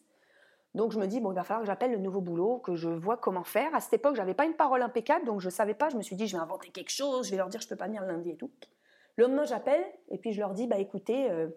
Donc 0.75 0.91
je 0.91 0.99
me 0.99 1.05
dis, 1.05 1.19
bon, 1.19 1.31
il 1.31 1.35
va 1.35 1.43
falloir 1.43 1.61
que 1.61 1.67
j'appelle 1.67 1.91
le 1.91 1.99
nouveau 1.99 2.21
boulot, 2.21 2.57
que 2.57 2.75
je 2.75 2.89
vois 2.89 3.17
comment 3.17 3.43
faire. 3.43 3.73
À 3.75 3.79
cette 3.79 3.93
époque, 3.93 4.15
j'avais 4.15 4.33
pas 4.33 4.45
une 4.45 4.55
parole 4.55 4.81
impeccable, 4.81 5.25
donc 5.25 5.39
je 5.39 5.49
savais 5.49 5.75
pas. 5.75 5.89
Je 5.89 5.97
me 5.97 6.01
suis 6.01 6.15
dit, 6.15 6.27
je 6.27 6.35
vais 6.35 6.41
inventer 6.41 6.69
quelque 6.69 6.91
chose, 6.91 7.27
je 7.27 7.31
vais 7.31 7.37
leur 7.37 7.49
dire, 7.49 7.61
je 7.61 7.67
peux 7.67 7.75
pas 7.75 7.87
venir 7.87 8.03
lundi 8.03 8.31
et 8.31 8.37
tout. 8.37 8.51
Le 9.15 9.25
lendemain, 9.25 9.45
j'appelle, 9.45 9.85
et 10.09 10.17
puis 10.17 10.33
je 10.33 10.39
leur 10.39 10.53
dis, 10.53 10.65
bah 10.65 10.79
écoutez, 10.79 11.29
euh, 11.29 11.47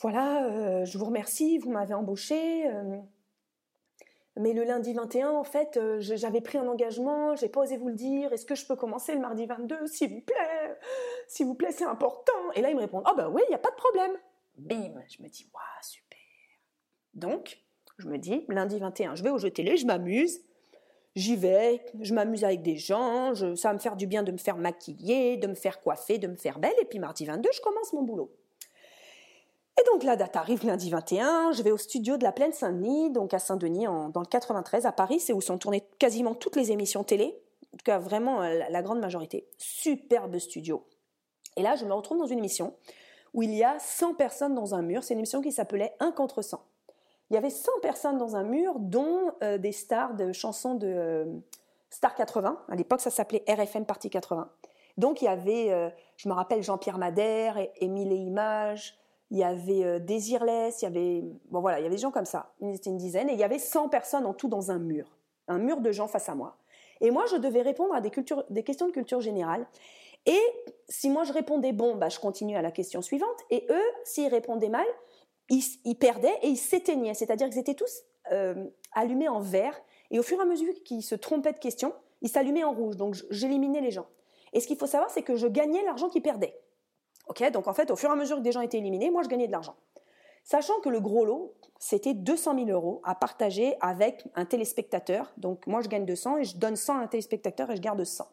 voilà, 0.00 0.84
je 0.84 0.98
vous 0.98 1.04
remercie, 1.04 1.58
vous 1.58 1.70
m'avez 1.70 1.94
embauché. 1.94 2.68
Mais 4.36 4.52
le 4.52 4.62
lundi 4.62 4.92
21, 4.92 5.30
en 5.30 5.44
fait, 5.44 5.76
euh, 5.76 5.98
j'avais 6.00 6.40
pris 6.40 6.56
un 6.56 6.66
engagement, 6.68 7.34
j'ai 7.34 7.48
pas 7.48 7.60
osé 7.60 7.76
vous 7.76 7.88
le 7.88 7.94
dire. 7.94 8.32
Est-ce 8.32 8.46
que 8.46 8.54
je 8.54 8.64
peux 8.64 8.76
commencer 8.76 9.12
le 9.12 9.20
mardi 9.20 9.44
22, 9.44 9.86
s'il 9.86 10.14
vous 10.14 10.20
plaît? 10.20 10.78
S'il 11.26 11.46
vous 11.46 11.54
plaît, 11.54 11.72
c'est 11.72 11.84
important. 11.84 12.32
Et 12.54 12.62
là, 12.62 12.70
ils 12.70 12.76
me 12.76 12.80
répondent 12.80 13.02
Ah, 13.06 13.10
oh, 13.12 13.16
bah 13.16 13.28
oui, 13.28 13.42
il 13.46 13.50
n'y 13.50 13.54
a 13.54 13.58
pas 13.58 13.70
de 13.70 13.76
problème. 13.76 14.12
Bim 14.56 14.94
Je 15.08 15.22
me 15.22 15.28
dis 15.28 15.50
Waouh, 15.52 15.82
super. 15.82 16.18
Donc, 17.14 17.58
je 18.00 18.08
me 18.08 18.18
dis 18.18 18.44
Lundi 18.48 18.78
21, 18.78 19.14
je 19.14 19.22
vais 19.22 19.30
au 19.30 19.38
jeu 19.38 19.50
télé, 19.50 19.76
je 19.76 19.86
m'amuse. 19.86 20.40
J'y 21.16 21.34
vais, 21.34 21.84
je 22.00 22.14
m'amuse 22.14 22.44
avec 22.44 22.62
des 22.62 22.76
gens, 22.76 23.34
ça 23.34 23.68
va 23.68 23.74
me 23.74 23.80
faire 23.80 23.96
du 23.96 24.06
bien 24.06 24.22
de 24.22 24.30
me 24.30 24.38
faire 24.38 24.56
maquiller, 24.56 25.36
de 25.36 25.48
me 25.48 25.54
faire 25.54 25.80
coiffer, 25.80 26.18
de 26.18 26.28
me 26.28 26.36
faire 26.36 26.60
belle. 26.60 26.74
Et 26.80 26.84
puis 26.84 27.00
mardi 27.00 27.24
22, 27.24 27.50
je 27.52 27.60
commence 27.60 27.92
mon 27.92 28.02
boulot. 28.02 28.30
Et 29.80 29.84
donc 29.92 30.04
la 30.04 30.14
date 30.16 30.36
arrive 30.36 30.66
lundi 30.66 30.90
21, 30.90 31.52
je 31.52 31.62
vais 31.62 31.70
au 31.70 31.78
studio 31.78 32.16
de 32.16 32.22
la 32.22 32.32
Plaine 32.32 32.52
Saint-Denis, 32.52 33.10
donc 33.10 33.32
à 33.32 33.38
Saint-Denis 33.38 33.86
dans 33.86 34.20
le 34.20 34.26
93 34.26 34.84
à 34.84 34.92
Paris, 34.92 35.20
c'est 35.20 35.32
où 35.32 35.40
sont 35.40 35.58
tournées 35.58 35.84
quasiment 35.98 36.34
toutes 36.34 36.56
les 36.56 36.70
émissions 36.70 37.02
télé, 37.02 37.34
en 37.72 37.76
tout 37.78 37.84
cas 37.84 37.98
vraiment 37.98 38.42
euh, 38.42 38.60
la, 38.68 38.82
grande 38.82 39.00
majorité. 39.00 39.46
Superbe 39.56 40.38
studio. 40.38 40.86
Et 41.56 41.62
là, 41.62 41.76
je 41.76 41.84
me 41.86 41.94
retrouve 41.94 42.18
dans 42.18 42.26
une 42.26 42.38
émission 42.38 42.74
où 43.32 43.42
il 43.42 43.54
y 43.54 43.64
a 43.64 43.78
100 43.78 44.14
personnes 44.14 44.54
dans 44.54 44.74
un 44.74 44.82
mur, 44.82 45.02
c'est 45.02 45.14
une 45.14 45.20
émission 45.20 45.40
qui 45.40 45.52
s'appelait 45.52 45.94
Un 45.98 46.12
contre 46.12 46.42
100. 46.42 46.62
Il 47.30 47.34
y 47.34 47.36
avait 47.36 47.50
100 47.50 47.70
personnes 47.80 48.18
dans 48.18 48.36
un 48.36 48.42
mur, 48.42 48.74
dont 48.78 49.32
euh, 49.42 49.56
des 49.58 49.72
stars 49.72 50.14
de 50.14 50.32
chansons 50.32 50.74
de 50.74 50.88
euh, 50.88 51.24
Star 51.90 52.14
80. 52.14 52.60
À 52.68 52.76
l'époque, 52.76 53.00
ça 53.00 53.10
s'appelait 53.10 53.44
RFM 53.48 53.86
Partie 53.86 54.10
80. 54.10 54.50
Donc 54.96 55.22
il 55.22 55.26
y 55.26 55.28
avait, 55.28 55.94
je 56.16 56.28
me 56.28 56.34
rappelle, 56.34 56.62
Jean-Pierre 56.62 56.98
Madère, 56.98 57.56
Émile 57.80 58.12
et 58.12 58.16
Images, 58.16 59.00
il 59.30 59.38
y 59.38 59.44
avait 59.44 59.84
euh, 59.84 59.98
Désirless, 59.98 60.82
il 60.82 60.84
y 60.84 60.88
avait 60.88 61.24
bon 61.50 61.60
voilà, 61.60 61.78
il 61.78 61.82
y 61.82 61.86
avait 61.86 61.94
des 61.94 62.00
gens 62.00 62.10
comme 62.10 62.24
ça. 62.24 62.52
C'était 62.72 62.90
une 62.90 62.96
dizaine 62.96 63.28
et 63.28 63.32
il 63.32 63.38
y 63.38 63.44
avait 63.44 63.58
100 63.58 63.88
personnes 63.88 64.26
en 64.26 64.34
tout 64.34 64.48
dans 64.48 64.70
un 64.70 64.78
mur, 64.78 65.16
un 65.48 65.58
mur 65.58 65.80
de 65.80 65.92
gens 65.92 66.08
face 66.08 66.28
à 66.28 66.34
moi. 66.34 66.56
Et 67.00 67.10
moi, 67.10 67.24
je 67.30 67.36
devais 67.36 67.62
répondre 67.62 67.94
à 67.94 68.00
des, 68.00 68.10
des 68.50 68.62
questions 68.62 68.86
de 68.86 68.92
culture 68.92 69.20
générale. 69.20 69.66
Et 70.26 70.40
si 70.88 71.08
moi 71.08 71.24
je 71.24 71.32
répondais 71.32 71.72
bon, 71.72 71.96
bah, 71.96 72.10
je 72.10 72.18
continuais 72.18 72.56
à 72.56 72.62
la 72.62 72.70
question 72.70 73.00
suivante. 73.00 73.38
Et 73.50 73.66
eux, 73.70 73.90
s'ils 74.04 74.28
répondaient 74.28 74.68
mal, 74.68 74.84
ils, 75.50 75.96
perdaient 75.96 76.38
et 76.42 76.48
ils 76.48 76.56
s'éteignaient. 76.56 77.14
C'est-à-dire 77.14 77.48
qu'ils 77.48 77.58
étaient 77.58 77.74
tous 77.74 78.02
euh, 78.32 78.66
allumés 78.92 79.28
en 79.28 79.40
vert. 79.40 79.78
Et 80.10 80.18
au 80.18 80.22
fur 80.22 80.38
et 80.38 80.42
à 80.42 80.46
mesure 80.46 80.72
qu'ils 80.84 81.02
se 81.02 81.14
trompaient 81.14 81.52
de 81.52 81.58
questions, 81.58 81.92
ils 82.22 82.28
s'allumaient 82.28 82.64
en 82.64 82.72
rouge. 82.72 82.96
Donc 82.96 83.16
j'éliminais 83.30 83.80
les 83.80 83.90
gens. 83.90 84.06
Et 84.52 84.60
ce 84.60 84.66
qu'il 84.66 84.76
faut 84.76 84.86
savoir, 84.86 85.10
c'est 85.10 85.22
que 85.22 85.36
je 85.36 85.46
gagnais 85.46 85.82
l'argent 85.84 86.08
qu'ils 86.08 86.22
perdaient 86.22 86.58
donc 87.52 87.68
en 87.68 87.72
fait, 87.72 87.90
au 87.90 87.96
fur 87.96 88.10
et 88.10 88.12
à 88.12 88.16
mesure 88.16 88.36
que 88.36 88.42
des 88.42 88.52
gens 88.52 88.60
étaient 88.60 88.78
éliminés, 88.78 89.10
moi 89.10 89.22
je 89.22 89.28
gagnais 89.28 89.46
de 89.46 89.52
l'argent. 89.52 89.76
Sachant 90.42 90.80
que 90.80 90.88
le 90.88 91.00
gros 91.00 91.24
lot, 91.24 91.54
c'était 91.78 92.14
200 92.14 92.64
000 92.66 92.70
euros 92.70 93.00
à 93.04 93.14
partager 93.14 93.76
avec 93.80 94.24
un 94.34 94.44
téléspectateur. 94.44 95.32
Donc 95.36 95.66
moi 95.66 95.80
je 95.80 95.88
gagne 95.88 96.04
200 96.04 96.38
et 96.38 96.44
je 96.44 96.56
donne 96.56 96.76
100 96.76 96.98
à 96.98 97.02
un 97.02 97.06
téléspectateur 97.06 97.70
et 97.70 97.76
je 97.76 97.80
garde 97.80 98.02
100. 98.02 98.26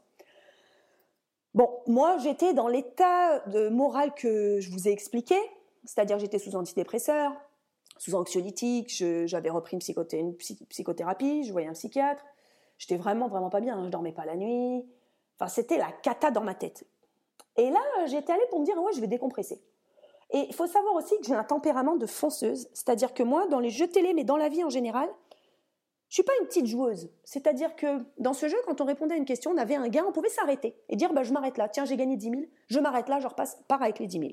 Bon, 1.54 1.70
moi, 1.88 2.18
j'étais 2.20 2.54
dans 2.54 2.68
l'état 2.68 3.40
de 3.48 3.70
moral 3.70 4.14
que 4.14 4.60
je 4.60 4.70
vous 4.70 4.88
ai 4.88 4.92
expliqué, 4.92 5.36
c'est-à-dire 5.88 6.20
j'étais 6.20 6.38
sous 6.38 6.56
antidépresseur, 6.56 7.32
sous 7.98 8.14
anxiolytique, 8.14 8.92
j'avais 9.26 9.50
repris 9.50 9.78
une, 9.78 10.36
psychothérapie, 10.36 11.46
je 11.46 11.52
voyais 11.52 11.68
un 11.68 11.74
psychiatre. 11.74 12.24
J'étais 12.78 12.98
vraiment, 12.98 13.28
vraiment 13.28 13.50
pas 13.50 13.62
bien. 13.62 13.78
Hein. 13.78 13.86
Je 13.86 13.90
dormais 13.90 14.12
pas 14.12 14.26
la 14.26 14.36
nuit. 14.36 14.86
Enfin, 15.40 15.48
c'était 15.48 15.78
la 15.78 15.92
cata 15.92 16.30
dans 16.30 16.44
ma 16.44 16.54
tête. 16.54 16.86
Et 17.56 17.70
là, 17.72 17.80
j'étais 18.06 18.34
allée 18.34 18.46
pour 18.50 18.60
me 18.60 18.66
dire, 18.66 18.78
ouais, 18.78 18.92
je 18.94 19.02
vais 19.02 19.08
décompresser. 19.08 19.62
Et 20.32 20.46
il 20.50 20.54
faut 20.54 20.68
savoir 20.68 20.94
aussi 20.94 21.18
que 21.20 21.26
j'ai 21.26 21.34
un 21.34 21.44
tempérament 21.44 21.96
de 21.96 22.06
fonceuse. 22.06 22.68
C'est-à-dire 22.74 23.14
que 23.14 23.24
moi, 23.24 23.48
dans 23.48 23.60
les 23.60 23.70
jeux 23.70 23.88
télé, 23.88 24.14
mais 24.14 24.26
dans 24.26 24.38
la 24.38 24.50
vie 24.50 24.64
en 24.64 24.70
général, 24.70 25.10
je 26.10 26.16
suis 26.16 26.24
pas 26.24 26.34
une 26.42 26.48
petite 26.48 26.68
joueuse. 26.68 27.10
C'est-à-dire 27.24 27.76
que 27.76 28.06
dans 28.18 28.34
ce 28.34 28.48
jeu, 28.48 28.58
quand 28.66 28.82
on 28.82 28.86
répondait 28.86 29.16
à 29.16 29.18
une 29.18 29.26
question, 29.26 29.52
on 29.52 29.58
avait 29.58 29.76
un 29.76 29.88
gain, 29.88 30.06
on 30.08 30.12
pouvait 30.12 30.30
s'arrêter 30.30 30.76
et 30.90 30.96
dire, 30.96 31.14
bah, 31.14 31.24
je 31.24 31.34
m'arrête 31.34 31.58
là. 31.58 31.70
Tiens, 31.70 31.86
j'ai 31.86 31.98
gagné 31.98 32.18
10 32.18 32.30
000, 32.30 32.42
je 32.68 32.80
m'arrête 32.80 33.10
là, 33.10 33.20
je 33.20 33.28
repasse, 33.28 33.58
pars 33.68 33.82
avec 33.82 34.00
les 34.00 34.08
10 34.08 34.20
000. 34.20 34.32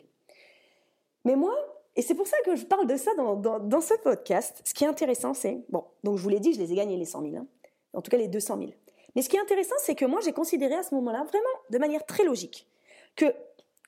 Mais 1.24 1.36
moi, 1.36 1.54
et 1.96 2.02
c'est 2.02 2.14
pour 2.14 2.26
ça 2.26 2.36
que 2.44 2.56
je 2.56 2.64
parle 2.64 2.86
de 2.86 2.96
ça 2.96 3.14
dans, 3.14 3.36
dans, 3.36 3.80
ce 3.80 3.94
podcast, 3.94 4.60
ce 4.64 4.74
qui 4.74 4.84
est 4.84 4.88
intéressant, 4.88 5.32
c'est, 5.32 5.64
bon, 5.68 5.84
donc 6.02 6.18
je 6.18 6.22
vous 6.22 6.28
l'ai 6.28 6.40
dit, 6.40 6.52
je 6.52 6.58
les 6.58 6.72
ai 6.72 6.74
gagnés 6.74 6.96
les 6.96 7.04
100 7.04 7.22
000, 7.22 7.36
hein. 7.36 7.46
en 7.92 8.02
tout 8.02 8.10
cas 8.10 8.16
les 8.16 8.28
200 8.28 8.58
000. 8.58 8.70
Mais 9.14 9.22
ce 9.22 9.28
qui 9.28 9.36
est 9.36 9.40
intéressant, 9.40 9.76
c'est 9.78 9.94
que 9.94 10.04
moi, 10.04 10.20
j'ai 10.20 10.32
considéré 10.32 10.74
à 10.74 10.82
ce 10.82 10.94
moment-là, 10.96 11.24
vraiment 11.24 11.44
de 11.70 11.78
manière 11.78 12.04
très 12.04 12.24
logique, 12.24 12.68
que 13.16 13.26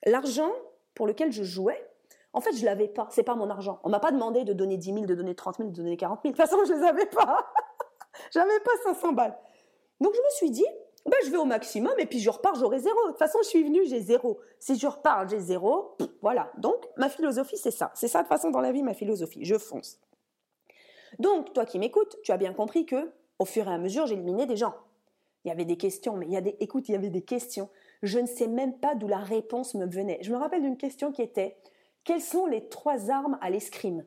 l'argent 0.05 0.53
pour 0.95 1.07
lequel 1.07 1.33
je 1.33 1.43
jouais, 1.43 1.85
en 2.33 2.41
fait, 2.41 2.55
je 2.55 2.65
l'avais 2.65 2.89
pas. 2.89 3.09
C'est 3.11 3.23
pas 3.23 3.35
mon 3.35 3.49
argent. 3.49 3.81
On 3.83 3.89
m'a 3.89 3.99
pas 3.99 4.13
demandé 4.13 4.45
de 4.45 4.53
donner 4.53 4.77
10 4.77 4.93
000, 4.93 5.07
de 5.07 5.15
donner 5.15 5.35
30 5.35 5.57
000, 5.57 5.71
de 5.71 5.75
donner 5.75 5.97
40 5.97 6.21
000. 6.23 6.33
De 6.33 6.37
toute 6.37 6.47
façon, 6.47 6.63
je 6.67 6.75
les 6.75 6.83
avais 6.87 7.07
pas. 7.07 7.51
J'avais 8.31 8.61
pas 8.61 8.71
500 8.85 9.13
balles. 9.13 9.37
Donc, 10.01 10.15
je 10.15 10.21
me 10.21 10.31
suis 10.31 10.51
dit, 10.51 10.67
ben, 11.07 11.17
je 11.25 11.31
vais 11.31 11.37
au 11.37 11.45
maximum 11.45 11.95
et 11.99 12.07
puis 12.07 12.19
je 12.19 12.31
repars, 12.31 12.55
j'aurai 12.57 12.81
zéro. 12.81 12.99
De 13.05 13.11
toute 13.11 13.19
façon, 13.19 13.39
je 13.43 13.49
suis 13.49 13.63
venue, 13.63 13.87
j'ai 13.87 14.01
zéro. 14.01 14.41
Si 14.59 14.79
je 14.79 14.87
repars, 14.87 15.29
j'ai 15.29 15.39
zéro. 15.39 15.97
Voilà. 16.21 16.51
Donc, 16.59 16.85
ma 16.97 17.09
philosophie, 17.09 17.57
c'est 17.57 17.71
ça. 17.71 17.93
C'est 17.95 18.09
ça, 18.09 18.19
de 18.19 18.25
toute 18.25 18.29
façon, 18.29 18.51
dans 18.51 18.61
la 18.61 18.73
vie, 18.73 18.83
ma 18.83 18.95
philosophie. 18.95 19.45
Je 19.45 19.57
fonce. 19.57 20.01
Donc, 21.19 21.53
toi 21.53 21.65
qui 21.65 21.79
m'écoutes, 21.79 22.17
tu 22.23 22.33
as 22.33 22.37
bien 22.37 22.53
compris 22.53 22.87
que, 22.87 23.13
au 23.39 23.45
fur 23.45 23.69
et 23.69 23.73
à 23.73 23.79
mesure, 23.79 24.07
j'éliminais 24.07 24.47
des 24.47 24.57
gens. 24.57 24.75
Il 25.45 25.49
y 25.49 25.53
avait 25.53 25.65
des 25.65 25.77
questions, 25.77 26.17
mais 26.17 26.27
il 26.27 26.33
y 26.33 26.37
a 26.37 26.41
des, 26.41 26.57
écoute, 26.59 26.89
il 26.89 26.93
y 26.93 26.97
avait 26.97 27.11
des 27.11 27.23
questions. 27.23 27.69
Je 28.03 28.19
ne 28.19 28.27
sais 28.27 28.49
même 28.49 28.79
pas 28.79 28.95
d'où 28.95 29.07
la 29.07 29.19
réponse 29.19 29.75
me 29.75 29.87
venait. 29.87 30.19
Je 30.23 30.33
me 30.33 30.37
rappelle 30.37 30.63
d'une 30.63 30.77
question 30.77 31.13
qui 31.13 31.23
était, 31.23 31.57
quelles 32.05 32.21
sont 32.21 32.47
les 32.47 32.69
trois 32.69 33.11
armes 33.11 33.39
à 33.41 33.51
l'escrime? 33.51 34.05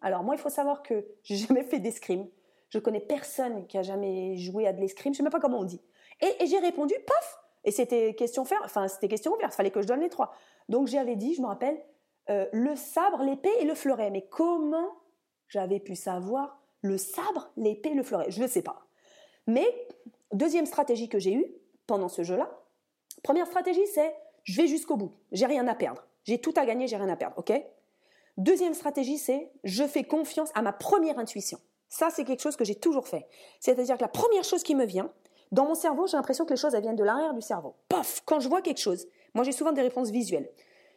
Alors, 0.00 0.22
moi, 0.22 0.34
il 0.34 0.38
faut 0.40 0.48
savoir 0.48 0.82
que 0.82 1.04
j'ai 1.22 1.36
jamais 1.48 1.64
fait 1.64 1.80
d'escrime. 1.80 2.26
Je 2.70 2.78
connais 2.78 3.00
personne 3.00 3.66
qui 3.66 3.78
a 3.78 3.82
jamais 3.82 4.36
joué 4.36 4.66
à 4.66 4.72
de 4.72 4.80
l'escrime. 4.80 5.12
Je 5.12 5.18
sais 5.18 5.22
même 5.22 5.30
pas 5.30 5.40
comment 5.40 5.60
on 5.60 5.64
dit. 5.64 5.80
Et, 6.20 6.46
j'ai 6.46 6.58
répondu, 6.58 6.94
paf 7.06 7.38
Et 7.64 7.70
c'était 7.70 8.14
question 8.14 8.44
faire, 8.44 8.60
enfin 8.64 8.88
c'était 8.88 9.08
question 9.08 9.32
ouverte, 9.32 9.52
il 9.52 9.56
fallait 9.56 9.70
que 9.70 9.82
je 9.82 9.86
donne 9.86 10.00
les 10.00 10.08
trois. 10.08 10.32
Donc 10.68 10.86
j'avais 10.86 11.16
dit, 11.16 11.34
je 11.34 11.42
me 11.42 11.46
rappelle, 11.46 11.80
euh, 12.30 12.46
le 12.52 12.76
sabre, 12.76 13.22
l'épée 13.22 13.52
et 13.60 13.64
le 13.64 13.74
fleuret. 13.74 14.10
Mais 14.10 14.26
comment 14.28 14.90
j'avais 15.48 15.80
pu 15.80 15.94
savoir 15.94 16.60
le 16.80 16.98
sabre, 16.98 17.50
l'épée, 17.56 17.94
le 17.94 18.02
fleuret? 18.02 18.30
Je 18.30 18.42
ne 18.42 18.46
sais 18.46 18.62
pas. 18.62 18.86
Mais 19.46 19.66
deuxième 20.32 20.66
stratégie 20.66 21.08
que 21.08 21.18
j'ai 21.18 21.34
eue 21.34 21.46
pendant 21.86 22.08
ce 22.08 22.22
jeu-là, 22.22 22.50
première 23.22 23.46
stratégie, 23.46 23.86
c'est 23.88 24.14
je 24.44 24.60
vais 24.60 24.68
jusqu'au 24.68 24.96
bout. 24.96 25.12
J'ai 25.32 25.46
rien 25.46 25.66
à 25.66 25.74
perdre. 25.74 26.06
J'ai 26.24 26.40
tout 26.40 26.54
à 26.56 26.64
gagner, 26.64 26.86
j'ai 26.86 26.96
rien 26.96 27.08
à 27.08 27.16
perdre. 27.16 27.38
Ok? 27.38 27.52
Deuxième 28.36 28.74
stratégie, 28.74 29.18
c'est 29.18 29.50
je 29.64 29.84
fais 29.84 30.04
confiance 30.04 30.50
à 30.54 30.62
ma 30.62 30.72
première 30.72 31.18
intuition. 31.18 31.58
Ça, 31.88 32.10
c'est 32.10 32.24
quelque 32.24 32.40
chose 32.40 32.56
que 32.56 32.64
j'ai 32.64 32.74
toujours 32.74 33.06
fait. 33.06 33.26
C'est-à-dire 33.60 33.96
que 33.96 34.02
la 34.02 34.08
première 34.08 34.44
chose 34.44 34.62
qui 34.62 34.74
me 34.74 34.84
vient, 34.84 35.12
dans 35.54 35.66
mon 35.66 35.76
cerveau, 35.76 36.08
j'ai 36.08 36.16
l'impression 36.16 36.44
que 36.44 36.50
les 36.50 36.56
choses 36.56 36.74
viennent 36.74 36.96
de 36.96 37.04
l'arrière 37.04 37.32
du 37.32 37.40
cerveau. 37.40 37.76
Paf 37.88 38.22
Quand 38.24 38.40
je 38.40 38.48
vois 38.48 38.60
quelque 38.60 38.80
chose, 38.80 39.06
moi 39.34 39.44
j'ai 39.44 39.52
souvent 39.52 39.70
des 39.70 39.82
réponses 39.82 40.10
visuelles. 40.10 40.50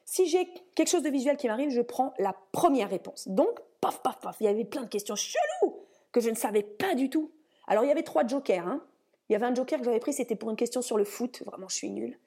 Si 0.03 0.25
j'ai 0.25 0.49
quelque 0.73 0.87
chose 0.87 1.03
de 1.03 1.09
visuel 1.09 1.37
qui 1.37 1.47
m'arrive, 1.47 1.69
je 1.69 1.81
prends 1.81 2.11
la 2.17 2.33
première 2.51 2.89
réponse. 2.89 3.27
Donc, 3.27 3.59
paf, 3.81 4.01
paf, 4.01 4.19
paf, 4.19 4.37
il 4.39 4.45
y 4.45 4.47
avait 4.47 4.65
plein 4.65 4.81
de 4.81 4.87
questions 4.87 5.15
cheloues 5.15 5.75
que 6.11 6.21
je 6.21 6.31
ne 6.31 6.35
savais 6.35 6.63
pas 6.63 6.95
du 6.95 7.11
tout. 7.11 7.29
Alors, 7.67 7.83
il 7.83 7.87
y 7.87 7.91
avait 7.91 8.01
trois 8.01 8.25
jokers. 8.25 8.67
Hein. 8.67 8.81
Il 9.29 9.33
y 9.33 9.35
avait 9.35 9.45
un 9.45 9.53
joker 9.53 9.77
que 9.77 9.85
j'avais 9.85 9.99
pris, 9.99 10.13
c'était 10.13 10.35
pour 10.35 10.49
une 10.49 10.55
question 10.55 10.81
sur 10.81 10.97
le 10.97 11.03
foot. 11.03 11.43
Vraiment, 11.45 11.67
je 11.67 11.75
suis 11.75 11.91
nulle. 11.91 12.17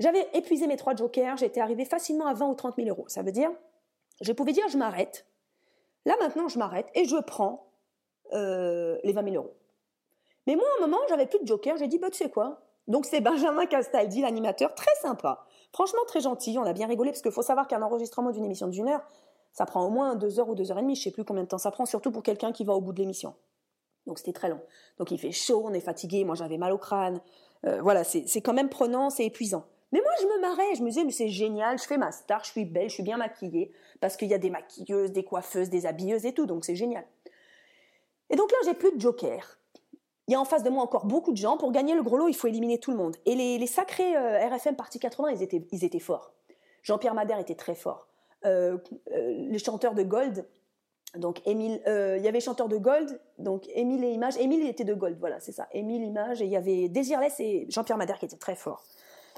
J'avais 0.00 0.26
épuisé 0.32 0.66
mes 0.66 0.76
trois 0.76 0.96
jokers, 0.96 1.36
j'étais 1.36 1.60
arrivé 1.60 1.84
facilement 1.84 2.26
à 2.26 2.34
20 2.34 2.48
ou 2.48 2.54
30 2.54 2.76
000 2.76 2.88
euros. 2.88 3.04
Ça 3.06 3.22
veut 3.22 3.32
dire, 3.32 3.52
je 4.22 4.32
pouvais 4.32 4.52
dire, 4.52 4.66
je 4.68 4.78
m'arrête. 4.78 5.24
Là, 6.04 6.16
maintenant, 6.20 6.48
je 6.48 6.58
m'arrête 6.58 6.88
et 6.94 7.04
je 7.04 7.18
prends 7.18 7.70
euh, 8.32 8.98
les 9.04 9.12
20 9.12 9.22
000 9.22 9.36
euros. 9.36 9.54
Mais 10.46 10.56
moi, 10.56 10.64
à 10.74 10.82
un 10.82 10.86
moment, 10.86 10.98
j'avais 11.08 11.26
plus 11.26 11.38
de 11.40 11.46
joker. 11.46 11.76
J'ai 11.76 11.86
dit, 11.86 11.98
bah, 11.98 12.10
tu 12.10 12.18
sais 12.18 12.30
quoi? 12.30 12.62
Donc, 12.88 13.06
c'est 13.06 13.20
Benjamin 13.20 13.66
Castaldi, 13.66 14.22
l'animateur, 14.22 14.74
très 14.74 14.94
sympa. 15.00 15.44
Franchement, 15.72 16.00
très 16.06 16.20
gentil. 16.20 16.58
On 16.58 16.64
a 16.64 16.72
bien 16.72 16.86
rigolé 16.86 17.10
parce 17.10 17.22
qu'il 17.22 17.32
faut 17.32 17.42
savoir 17.42 17.68
qu'un 17.68 17.82
enregistrement 17.82 18.30
d'une 18.30 18.44
émission 18.44 18.68
d'une 18.68 18.88
heure, 18.88 19.02
ça 19.52 19.66
prend 19.66 19.84
au 19.84 19.90
moins 19.90 20.14
deux 20.16 20.40
heures 20.40 20.48
ou 20.48 20.54
deux 20.54 20.70
heures 20.72 20.78
et 20.78 20.82
demie. 20.82 20.96
Je 20.96 21.02
sais 21.02 21.10
plus 21.10 21.24
combien 21.24 21.42
de 21.42 21.48
temps 21.48 21.58
ça 21.58 21.70
prend, 21.70 21.86
surtout 21.86 22.10
pour 22.10 22.22
quelqu'un 22.22 22.52
qui 22.52 22.64
va 22.64 22.74
au 22.74 22.80
bout 22.80 22.92
de 22.92 22.98
l'émission. 22.98 23.34
Donc, 24.06 24.18
c'était 24.18 24.32
très 24.32 24.48
long. 24.48 24.60
Donc, 24.98 25.10
il 25.10 25.18
fait 25.18 25.32
chaud, 25.32 25.62
on 25.64 25.72
est 25.72 25.80
fatigué. 25.80 26.24
Moi, 26.24 26.34
j'avais 26.34 26.58
mal 26.58 26.72
au 26.72 26.78
crâne. 26.78 27.20
Euh, 27.66 27.80
voilà, 27.82 28.04
c'est 28.04 28.40
quand 28.40 28.54
même 28.54 28.70
prenant, 28.70 29.10
c'est 29.10 29.24
épuisant. 29.24 29.64
Mais 29.92 30.00
moi, 30.00 30.10
je 30.20 30.26
me 30.26 30.40
marrais, 30.40 30.74
je 30.76 30.82
me 30.82 30.88
disais, 30.88 31.04
mais 31.04 31.10
c'est 31.10 31.28
génial, 31.28 31.78
je 31.78 31.84
fais 31.84 31.98
ma 31.98 32.12
star, 32.12 32.44
je 32.44 32.50
suis 32.50 32.64
belle, 32.64 32.88
je 32.88 32.94
suis 32.94 33.02
bien 33.02 33.16
maquillée, 33.16 33.72
parce 34.00 34.16
qu'il 34.16 34.28
y 34.28 34.34
a 34.34 34.38
des 34.38 34.50
maquilleuses, 34.50 35.10
des 35.10 35.24
coiffeuses, 35.24 35.68
des 35.68 35.84
habilleuses 35.84 36.26
et 36.26 36.32
tout, 36.32 36.46
donc 36.46 36.64
c'est 36.64 36.76
génial. 36.76 37.04
Et 38.30 38.36
donc 38.36 38.52
là, 38.52 38.58
j'ai 38.64 38.74
plus 38.74 38.92
de 38.92 39.00
joker. 39.00 39.58
Il 40.30 40.34
y 40.34 40.36
a 40.36 40.40
en 40.40 40.44
face 40.44 40.62
de 40.62 40.70
moi 40.70 40.84
encore 40.84 41.06
beaucoup 41.06 41.32
de 41.32 41.36
gens. 41.36 41.56
Pour 41.56 41.72
gagner 41.72 41.92
le 41.96 42.04
gros 42.04 42.16
lot, 42.16 42.28
il 42.28 42.36
faut 42.36 42.46
éliminer 42.46 42.78
tout 42.78 42.92
le 42.92 42.96
monde. 42.96 43.16
Et 43.26 43.34
les, 43.34 43.66
sacrés 43.66 44.16
euh, 44.16 44.48
RFM 44.48 44.76
Partie 44.76 45.00
80, 45.00 45.30
ils 45.30 45.42
étaient, 45.42 45.66
ils 45.72 45.84
étaient 45.84 45.98
forts. 45.98 46.32
Jean-Pierre 46.84 47.14
Madère 47.14 47.40
était 47.40 47.56
très 47.56 47.74
fort. 47.74 48.06
Euh, 48.44 48.78
euh, 49.10 49.48
les 49.50 49.58
chanteurs 49.58 49.92
de 49.92 50.04
Gold, 50.04 50.46
donc 51.16 51.44
Émile, 51.46 51.82
il 51.84 52.22
y 52.22 52.28
avait 52.28 52.38
chanteurs 52.38 52.68
de 52.68 52.76
Gold, 52.76 53.20
donc 53.38 53.68
Émile 53.74 54.04
et 54.04 54.12
Image. 54.12 54.36
Émile, 54.36 54.60
il 54.60 54.68
était 54.68 54.84
de 54.84 54.94
Gold, 54.94 55.18
voilà, 55.18 55.40
c'est 55.40 55.50
ça. 55.50 55.66
Émile, 55.72 56.04
Image, 56.04 56.40
et 56.40 56.44
il 56.44 56.52
y 56.52 56.56
avait 56.56 56.88
Désirless 56.88 57.40
et 57.40 57.66
Jean-Pierre 57.68 57.98
Madère 57.98 58.20
qui 58.20 58.26
étaient 58.26 58.36
très 58.36 58.54
forts. 58.54 58.84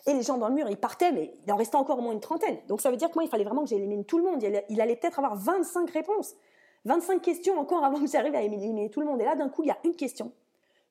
Et 0.07 0.13
les 0.13 0.23
gens 0.23 0.37
dans 0.37 0.49
le 0.49 0.55
mur, 0.55 0.69
ils 0.69 0.77
partaient, 0.77 1.11
mais 1.11 1.33
il 1.47 1.53
en 1.55 1.57
restait 1.57 1.77
encore 1.77 2.01
au 2.01 2.03
moins 2.03 2.13
une 2.13 2.21
trentaine. 2.21 2.59
Donc 2.69 2.83
ça 2.83 2.91
veut 2.91 2.99
dire 2.99 3.09
que 3.09 3.15
moi, 3.15 3.25
il 3.25 3.31
fallait 3.31 3.45
vraiment 3.45 3.63
que 3.63 3.71
j'élimine 3.71 4.05
tout 4.05 4.19
le 4.19 4.25
monde. 4.25 4.45
Il 4.69 4.81
allait 4.83 4.97
peut-être 4.97 5.21
avoir 5.21 5.37
25 5.37 5.89
réponses. 5.89 6.35
25 6.85 7.23
questions 7.23 7.59
encore 7.59 7.83
avant 7.83 7.99
que 7.99 8.09
j'arrive 8.09 8.35
à 8.35 8.43
éliminer 8.43 8.91
tout 8.91 9.01
le 9.01 9.07
monde. 9.07 9.23
Et 9.23 9.25
là, 9.25 9.37
d'un 9.37 9.49
coup, 9.49 9.63
il 9.63 9.69
y 9.69 9.71
a 9.71 9.79
une 9.85 9.97
question. 9.97 10.33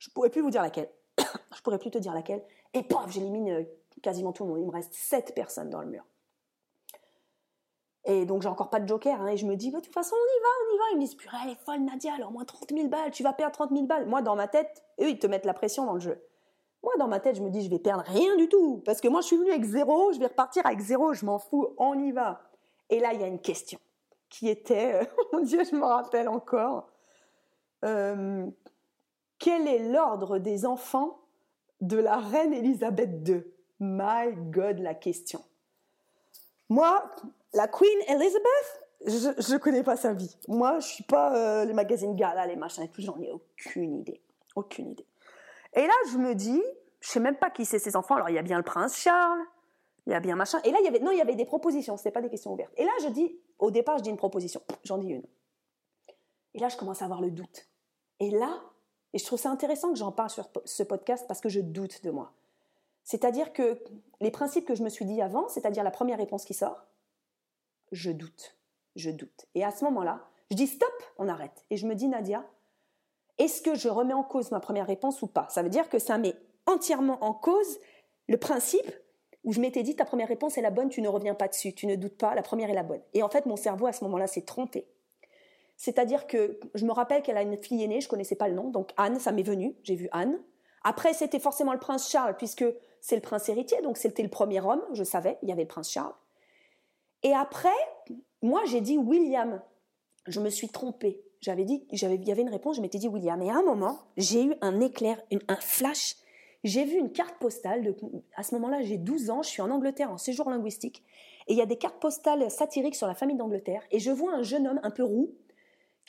Je 0.01 0.09
pourrais 0.09 0.31
plus 0.31 0.41
vous 0.41 0.49
dire 0.49 0.63
laquelle. 0.63 0.89
je 1.55 1.61
pourrais 1.61 1.77
plus 1.77 1.91
te 1.91 1.99
dire 1.99 2.13
laquelle. 2.13 2.43
Et 2.73 2.81
paf, 2.81 3.11
j'élimine 3.11 3.51
euh, 3.51 3.63
quasiment 4.01 4.33
tout 4.33 4.43
le 4.43 4.49
monde. 4.49 4.59
Il 4.59 4.65
me 4.65 4.71
reste 4.71 4.93
7 4.93 5.35
personnes 5.35 5.69
dans 5.69 5.81
le 5.81 5.87
mur. 5.87 6.03
Et 8.05 8.25
donc, 8.25 8.41
j'ai 8.41 8.49
encore 8.49 8.71
pas 8.71 8.79
de 8.79 8.87
joker. 8.87 9.21
Hein, 9.21 9.27
et 9.27 9.37
je 9.37 9.45
me 9.45 9.55
dis, 9.55 9.69
bah, 9.69 9.77
de 9.77 9.85
toute 9.85 9.93
façon, 9.93 10.15
on 10.15 10.17
y 10.17 10.41
va, 10.41 10.47
on 10.49 10.75
y 10.75 10.77
va. 10.77 10.83
Ils 10.93 10.95
me 10.95 11.01
disent, 11.01 11.13
purée, 11.13 11.37
elle 11.43 11.51
est 11.51 11.63
folle, 11.63 11.81
Nadia, 11.81 12.15
alors 12.15 12.31
moins 12.31 12.45
30 12.45 12.71
000 12.71 12.87
balles, 12.87 13.11
tu 13.11 13.21
vas 13.21 13.31
perdre 13.31 13.53
30 13.53 13.69
000 13.69 13.85
balles. 13.85 14.07
Moi, 14.07 14.23
dans 14.23 14.35
ma 14.35 14.47
tête, 14.47 14.83
eux, 14.99 15.09
ils 15.09 15.19
te 15.19 15.27
mettent 15.27 15.45
la 15.45 15.53
pression 15.53 15.85
dans 15.85 15.93
le 15.93 15.99
jeu. 15.99 16.19
Moi, 16.81 16.93
dans 16.97 17.07
ma 17.07 17.19
tête, 17.19 17.35
je 17.35 17.43
me 17.43 17.51
dis, 17.51 17.63
je 17.63 17.69
vais 17.69 17.77
perdre 17.77 18.03
rien 18.07 18.35
du 18.37 18.49
tout. 18.49 18.81
Parce 18.83 19.01
que 19.01 19.07
moi, 19.07 19.21
je 19.21 19.27
suis 19.27 19.37
venue 19.37 19.51
avec 19.51 19.65
zéro, 19.65 20.11
je 20.13 20.19
vais 20.19 20.25
repartir 20.25 20.65
avec 20.65 20.79
zéro, 20.79 21.13
je 21.13 21.25
m'en 21.25 21.37
fous, 21.37 21.75
on 21.77 21.93
y 21.99 22.11
va. 22.11 22.41
Et 22.89 22.99
là, 22.99 23.13
il 23.13 23.21
y 23.21 23.23
a 23.23 23.27
une 23.27 23.39
question 23.39 23.77
qui 24.29 24.49
était, 24.49 24.95
euh, 24.95 25.05
mon 25.33 25.41
Dieu, 25.41 25.63
je 25.63 25.75
me 25.75 25.85
rappelle 25.85 26.27
encore, 26.27 26.89
euh, 27.85 28.47
quel 29.41 29.67
est 29.67 29.79
l'ordre 29.79 30.37
des 30.37 30.65
enfants 30.65 31.19
de 31.81 31.97
la 31.97 32.17
reine 32.17 32.53
Elisabeth 32.53 33.27
II 33.27 33.43
My 33.79 34.31
God, 34.51 34.77
la 34.79 34.93
question. 34.93 35.43
Moi, 36.69 37.03
la 37.53 37.67
Queen 37.67 37.99
Elizabeth, 38.07 38.85
je 39.07 39.53
ne 39.53 39.57
connais 39.57 39.81
pas 39.81 39.97
sa 39.97 40.13
vie. 40.13 40.37
Moi, 40.47 40.79
je 40.79 40.85
suis 40.85 41.03
pas 41.03 41.35
euh, 41.35 41.65
les 41.65 41.73
magazines 41.73 42.15
gala, 42.15 42.45
les 42.45 42.55
machins 42.55 42.83
et 42.83 42.89
tout, 42.89 43.01
j'en 43.01 43.19
ai 43.19 43.31
aucune 43.31 43.95
idée. 43.95 44.21
Aucune 44.55 44.91
idée. 44.91 45.07
Et 45.73 45.87
là, 45.87 45.93
je 46.11 46.17
me 46.17 46.35
dis, 46.35 46.61
je 46.99 47.09
sais 47.09 47.19
même 47.19 47.37
pas 47.37 47.49
qui 47.49 47.65
c'est 47.65 47.79
ses 47.79 47.95
enfants. 47.95 48.15
Alors, 48.15 48.29
il 48.29 48.35
y 48.35 48.39
a 48.39 48.43
bien 48.43 48.57
le 48.57 48.63
prince 48.63 48.95
Charles, 48.95 49.41
il 50.05 50.13
y 50.13 50.15
a 50.15 50.19
bien 50.19 50.35
machin. 50.35 50.59
Et 50.65 50.71
là, 50.71 50.77
il 50.81 50.85
y 50.85 50.87
avait, 50.87 50.99
non, 50.99 51.11
il 51.11 51.17
y 51.17 51.21
avait 51.21 51.35
des 51.35 51.45
propositions, 51.45 51.97
c'était 51.97 52.11
pas 52.11 52.21
des 52.21 52.29
questions 52.29 52.53
ouvertes. 52.53 52.73
Et 52.77 52.85
là, 52.85 52.91
je 53.01 53.07
dis, 53.07 53.35
au 53.57 53.71
départ, 53.71 53.97
je 53.97 54.03
dis 54.03 54.11
une 54.11 54.17
proposition. 54.17 54.61
J'en 54.83 54.99
dis 54.99 55.09
une. 55.09 55.25
Et 56.53 56.59
là, 56.59 56.69
je 56.69 56.77
commence 56.77 57.01
à 57.01 57.05
avoir 57.05 57.21
le 57.21 57.31
doute. 57.31 57.67
Et 58.19 58.29
là, 58.29 58.61
et 59.13 59.17
je 59.17 59.25
trouve 59.25 59.39
ça 59.39 59.49
intéressant 59.49 59.91
que 59.91 59.97
j'en 59.97 60.11
parle 60.11 60.29
sur 60.29 60.49
ce 60.65 60.83
podcast 60.83 61.25
parce 61.27 61.41
que 61.41 61.49
je 61.49 61.59
doute 61.59 62.03
de 62.03 62.11
moi. 62.11 62.33
C'est-à-dire 63.03 63.51
que 63.51 63.81
les 64.21 64.31
principes 64.31 64.65
que 64.65 64.75
je 64.75 64.83
me 64.83 64.89
suis 64.89 65.05
dit 65.05 65.21
avant, 65.21 65.47
c'est-à-dire 65.49 65.83
la 65.83 65.91
première 65.91 66.17
réponse 66.17 66.45
qui 66.45 66.53
sort, 66.53 66.85
je 67.91 68.11
doute, 68.11 68.57
je 68.95 69.11
doute. 69.11 69.47
Et 69.55 69.63
à 69.63 69.71
ce 69.71 69.83
moment-là, 69.85 70.21
je 70.49 70.55
dis 70.55 70.67
stop, 70.67 70.93
on 71.17 71.27
arrête. 71.27 71.65
Et 71.69 71.77
je 71.77 71.87
me 71.87 71.95
dis, 71.95 72.07
Nadia, 72.07 72.45
est-ce 73.37 73.61
que 73.61 73.75
je 73.75 73.89
remets 73.89 74.13
en 74.13 74.23
cause 74.23 74.51
ma 74.51 74.59
première 74.59 74.87
réponse 74.87 75.21
ou 75.21 75.27
pas? 75.27 75.47
Ça 75.49 75.63
veut 75.63 75.69
dire 75.69 75.89
que 75.89 75.99
ça 75.99 76.17
met 76.17 76.35
entièrement 76.65 77.23
en 77.23 77.33
cause 77.33 77.79
le 78.27 78.37
principe 78.37 78.91
où 79.43 79.53
je 79.53 79.59
m'étais 79.59 79.83
dit 79.83 79.95
ta 79.95 80.05
première 80.05 80.27
réponse 80.27 80.57
est 80.57 80.61
la 80.61 80.69
bonne, 80.69 80.89
tu 80.89 81.01
ne 81.01 81.07
reviens 81.07 81.33
pas 81.33 81.47
dessus, 81.47 81.73
tu 81.73 81.87
ne 81.87 81.95
doutes 81.95 82.17
pas, 82.17 82.35
la 82.35 82.43
première 82.43 82.69
est 82.69 82.75
la 82.75 82.83
bonne. 82.83 83.01
Et 83.13 83.23
en 83.23 83.29
fait, 83.29 83.45
mon 83.45 83.55
cerveau 83.55 83.87
à 83.87 83.93
ce 83.93 84.03
moment-là 84.03 84.27
s'est 84.27 84.43
trompé. 84.43 84.87
C'est-à-dire 85.81 86.27
que 86.27 86.59
je 86.75 86.85
me 86.85 86.91
rappelle 86.91 87.23
qu'elle 87.23 87.37
a 87.37 87.41
une 87.41 87.57
fille 87.57 87.83
aînée, 87.83 88.01
je 88.01 88.07
connaissais 88.07 88.35
pas 88.35 88.47
le 88.47 88.53
nom, 88.53 88.69
donc 88.69 88.91
Anne, 88.97 89.19
ça 89.19 89.31
m'est 89.31 89.41
venu, 89.41 89.75
j'ai 89.81 89.95
vu 89.95 90.09
Anne. 90.11 90.39
Après, 90.83 91.11
c'était 91.11 91.39
forcément 91.39 91.73
le 91.73 91.79
prince 91.79 92.07
Charles, 92.07 92.37
puisque 92.37 92.63
c'est 92.99 93.15
le 93.15 93.21
prince 93.23 93.49
héritier, 93.49 93.81
donc 93.81 93.97
c'était 93.97 94.21
le 94.21 94.29
premier 94.29 94.61
homme, 94.61 94.83
je 94.93 95.03
savais, 95.03 95.39
il 95.41 95.49
y 95.49 95.51
avait 95.51 95.63
le 95.63 95.67
prince 95.67 95.89
Charles. 95.89 96.13
Et 97.23 97.33
après, 97.33 97.69
moi 98.43 98.61
j'ai 98.67 98.79
dit 98.79 98.99
William. 98.99 99.59
Je 100.27 100.39
me 100.39 100.51
suis 100.51 100.69
trompée. 100.69 101.23
J'avais 101.39 101.65
dit, 101.65 101.83
il 101.89 102.27
y 102.27 102.31
avait 102.31 102.43
une 102.43 102.49
réponse, 102.49 102.75
je 102.75 102.81
m'étais 102.81 102.99
dit 102.99 103.07
William. 103.07 103.41
Et 103.41 103.49
à 103.49 103.55
un 103.55 103.63
moment, 103.63 104.01
j'ai 104.17 104.43
eu 104.43 104.53
un 104.61 104.79
éclair, 104.81 105.19
un 105.47 105.55
flash. 105.55 106.15
J'ai 106.63 106.85
vu 106.85 106.99
une 106.99 107.11
carte 107.11 107.39
postale. 107.39 107.95
À 108.35 108.43
ce 108.43 108.53
moment-là, 108.53 108.83
j'ai 108.83 108.99
12 108.99 109.31
ans, 109.31 109.41
je 109.41 109.49
suis 109.49 109.63
en 109.63 109.71
Angleterre 109.71 110.11
en 110.11 110.19
séjour 110.19 110.47
linguistique. 110.51 111.01
Et 111.47 111.53
il 111.53 111.57
y 111.57 111.61
a 111.63 111.65
des 111.65 111.77
cartes 111.77 111.99
postales 111.99 112.51
satiriques 112.51 112.93
sur 112.93 113.07
la 113.07 113.15
famille 113.15 113.35
d'Angleterre. 113.35 113.81
Et 113.89 113.97
je 113.97 114.11
vois 114.11 114.35
un 114.35 114.43
jeune 114.43 114.67
homme 114.67 114.79
un 114.83 114.91
peu 114.91 115.03
roux 115.03 115.33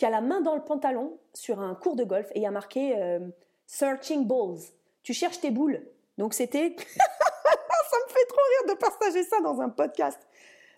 qui 0.03 0.07
a 0.07 0.11
la 0.11 0.21
main 0.21 0.41
dans 0.41 0.57
le 0.57 0.63
pantalon 0.65 1.17
sur 1.33 1.61
un 1.61 1.77
cours 1.77 1.95
de 1.95 2.03
golf 2.03 2.29
et 2.35 2.41
il 2.41 2.45
a 2.45 2.51
marqué 2.51 3.01
euh, 3.01 3.21
Searching 3.69 4.27
Balls. 4.27 4.59
Tu 5.05 5.13
cherches 5.13 5.39
tes 5.39 5.53
boules. 5.53 5.81
Donc 6.19 6.35
c'était. 6.35 6.75
ça 6.77 7.97
me 8.05 8.13
fait 8.13 8.27
trop 8.27 8.41
rire 8.51 8.75
de 8.75 8.81
partager 8.81 9.23
ça 9.23 9.41
dans 9.43 9.61
un 9.61 9.69
podcast. 9.69 10.19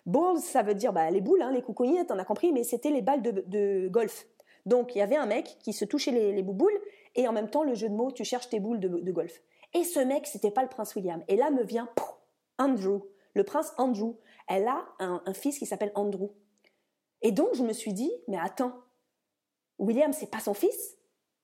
Balls, 0.05 0.41
ça 0.41 0.61
veut 0.61 0.75
dire 0.75 0.93
bah, 0.93 1.09
les 1.09 1.21
boules, 1.21 1.41
hein, 1.41 1.51
les 1.51 1.63
coucouillettes, 1.63 2.09
t'en 2.09 2.19
as 2.19 2.23
compris, 2.23 2.53
mais 2.53 2.63
c'était 2.63 2.91
les 2.91 3.01
balles 3.01 3.23
de, 3.23 3.87
golf. 3.87 4.27
Donc 4.67 4.93
il 4.93 4.99
y 4.99 5.01
avait 5.01 5.15
un 5.15 5.25
mec 5.25 5.57
qui 5.63 5.73
se 5.73 5.85
touchait 5.85 6.11
les, 6.11 6.43
boules 6.43 6.79
et 7.15 7.27
en 7.27 7.31
même 7.31 7.49
temps 7.49 7.63
le 7.63 7.73
jeu 7.73 7.89
de 7.89 7.95
mots, 7.95 8.11
tu 8.11 8.23
cherches 8.23 8.49
tes 8.49 8.59
boules 8.59 8.79
de, 8.79 9.11
golf. 9.11 9.41
Et 9.73 9.83
ce 9.83 10.01
mec, 10.01 10.27
c'était 10.27 10.51
pas 10.51 10.61
le 10.61 10.69
prince 10.69 10.93
William. 10.93 11.23
Et 11.29 11.35
là 11.35 11.49
me 11.49 11.63
vient 11.63 11.89
Andrew, 12.59 12.99
le 13.33 13.43
prince 13.43 13.73
Andrew. 13.79 14.17
Elle 14.47 14.67
a 14.67 14.85
un 14.99 15.33
fils 15.33 15.57
qui 15.57 15.65
s'appelle 15.65 15.91
Andrew. 15.95 16.29
Et 17.23 17.31
donc 17.31 17.55
je 17.55 17.63
me 17.63 17.73
suis 17.73 17.91
dit, 17.91 18.11
mais 18.27 18.37
attends, 18.37 18.84
William, 19.77 20.13
c'est 20.13 20.29
pas 20.29 20.39
son 20.39 20.53
fils 20.53 20.95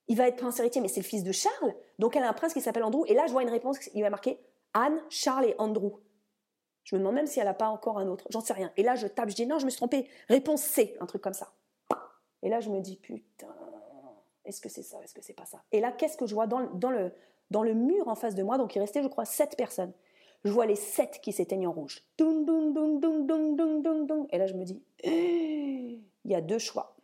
il 0.08 0.16
va 0.16 0.28
être 0.28 0.36
prince 0.36 0.58
héritier, 0.58 0.80
mais 0.80 0.88
c'est 0.88 1.00
le 1.00 1.06
fils 1.06 1.24
de 1.24 1.32
Charles. 1.32 1.74
Donc 1.98 2.16
elle 2.16 2.22
a 2.22 2.28
un 2.28 2.32
prince 2.32 2.52
qui 2.52 2.60
s'appelle 2.60 2.84
Andrew. 2.84 3.04
Et 3.06 3.14
là, 3.14 3.26
je 3.26 3.32
vois 3.32 3.42
une 3.42 3.50
réponse, 3.50 3.78
il 3.94 4.02
va 4.02 4.10
marquer 4.10 4.38
Anne, 4.74 5.00
Charles 5.08 5.46
et 5.46 5.54
Andrew. 5.58 5.92
Je 6.84 6.96
me 6.96 7.00
demande 7.00 7.14
même 7.14 7.26
si 7.26 7.38
elle 7.38 7.46
n'a 7.46 7.54
pas 7.54 7.68
encore 7.68 7.98
un 7.98 8.08
autre. 8.08 8.26
J'en 8.30 8.40
sais 8.40 8.52
rien. 8.52 8.72
Et 8.76 8.82
là, 8.82 8.96
je 8.96 9.06
tape, 9.06 9.30
je 9.30 9.36
dis 9.36 9.46
non, 9.46 9.58
je 9.58 9.64
me 9.64 9.70
suis 9.70 9.78
trompée. 9.78 10.08
Réponse 10.28 10.62
C, 10.62 10.96
un 11.00 11.06
truc 11.06 11.22
comme 11.22 11.32
ça. 11.32 11.52
Et 12.42 12.48
là, 12.48 12.60
je 12.60 12.70
me 12.70 12.80
dis 12.80 12.96
putain, 12.96 13.54
est-ce 14.44 14.60
que 14.60 14.68
c'est 14.68 14.82
ça, 14.82 15.00
est-ce 15.02 15.14
que 15.14 15.22
c'est 15.22 15.32
pas 15.32 15.46
ça? 15.46 15.62
Et 15.70 15.80
là, 15.80 15.92
qu'est-ce 15.92 16.16
que 16.16 16.26
je 16.26 16.34
vois 16.34 16.48
dans, 16.48 16.58
le, 16.58 17.12
dans 17.50 17.62
le 17.62 17.74
mur 17.74 18.08
en 18.08 18.16
face 18.16 18.34
de 18.34 18.42
moi? 18.42 18.58
Donc 18.58 18.74
il 18.74 18.80
restait, 18.80 19.02
je 19.02 19.08
crois, 19.08 19.24
sept 19.24 19.56
personnes. 19.56 19.92
Je 20.44 20.50
vois 20.50 20.66
les 20.66 20.74
sept 20.74 21.20
qui 21.22 21.32
s'éteignent 21.32 21.68
en 21.68 21.72
rouge. 21.72 22.02
Et 22.18 22.24
là, 24.38 24.46
je 24.46 24.54
me 24.54 24.64
dis, 24.64 24.82
il 25.04 26.00
y 26.24 26.34
a 26.34 26.40
deux 26.40 26.58
choix 26.58 26.96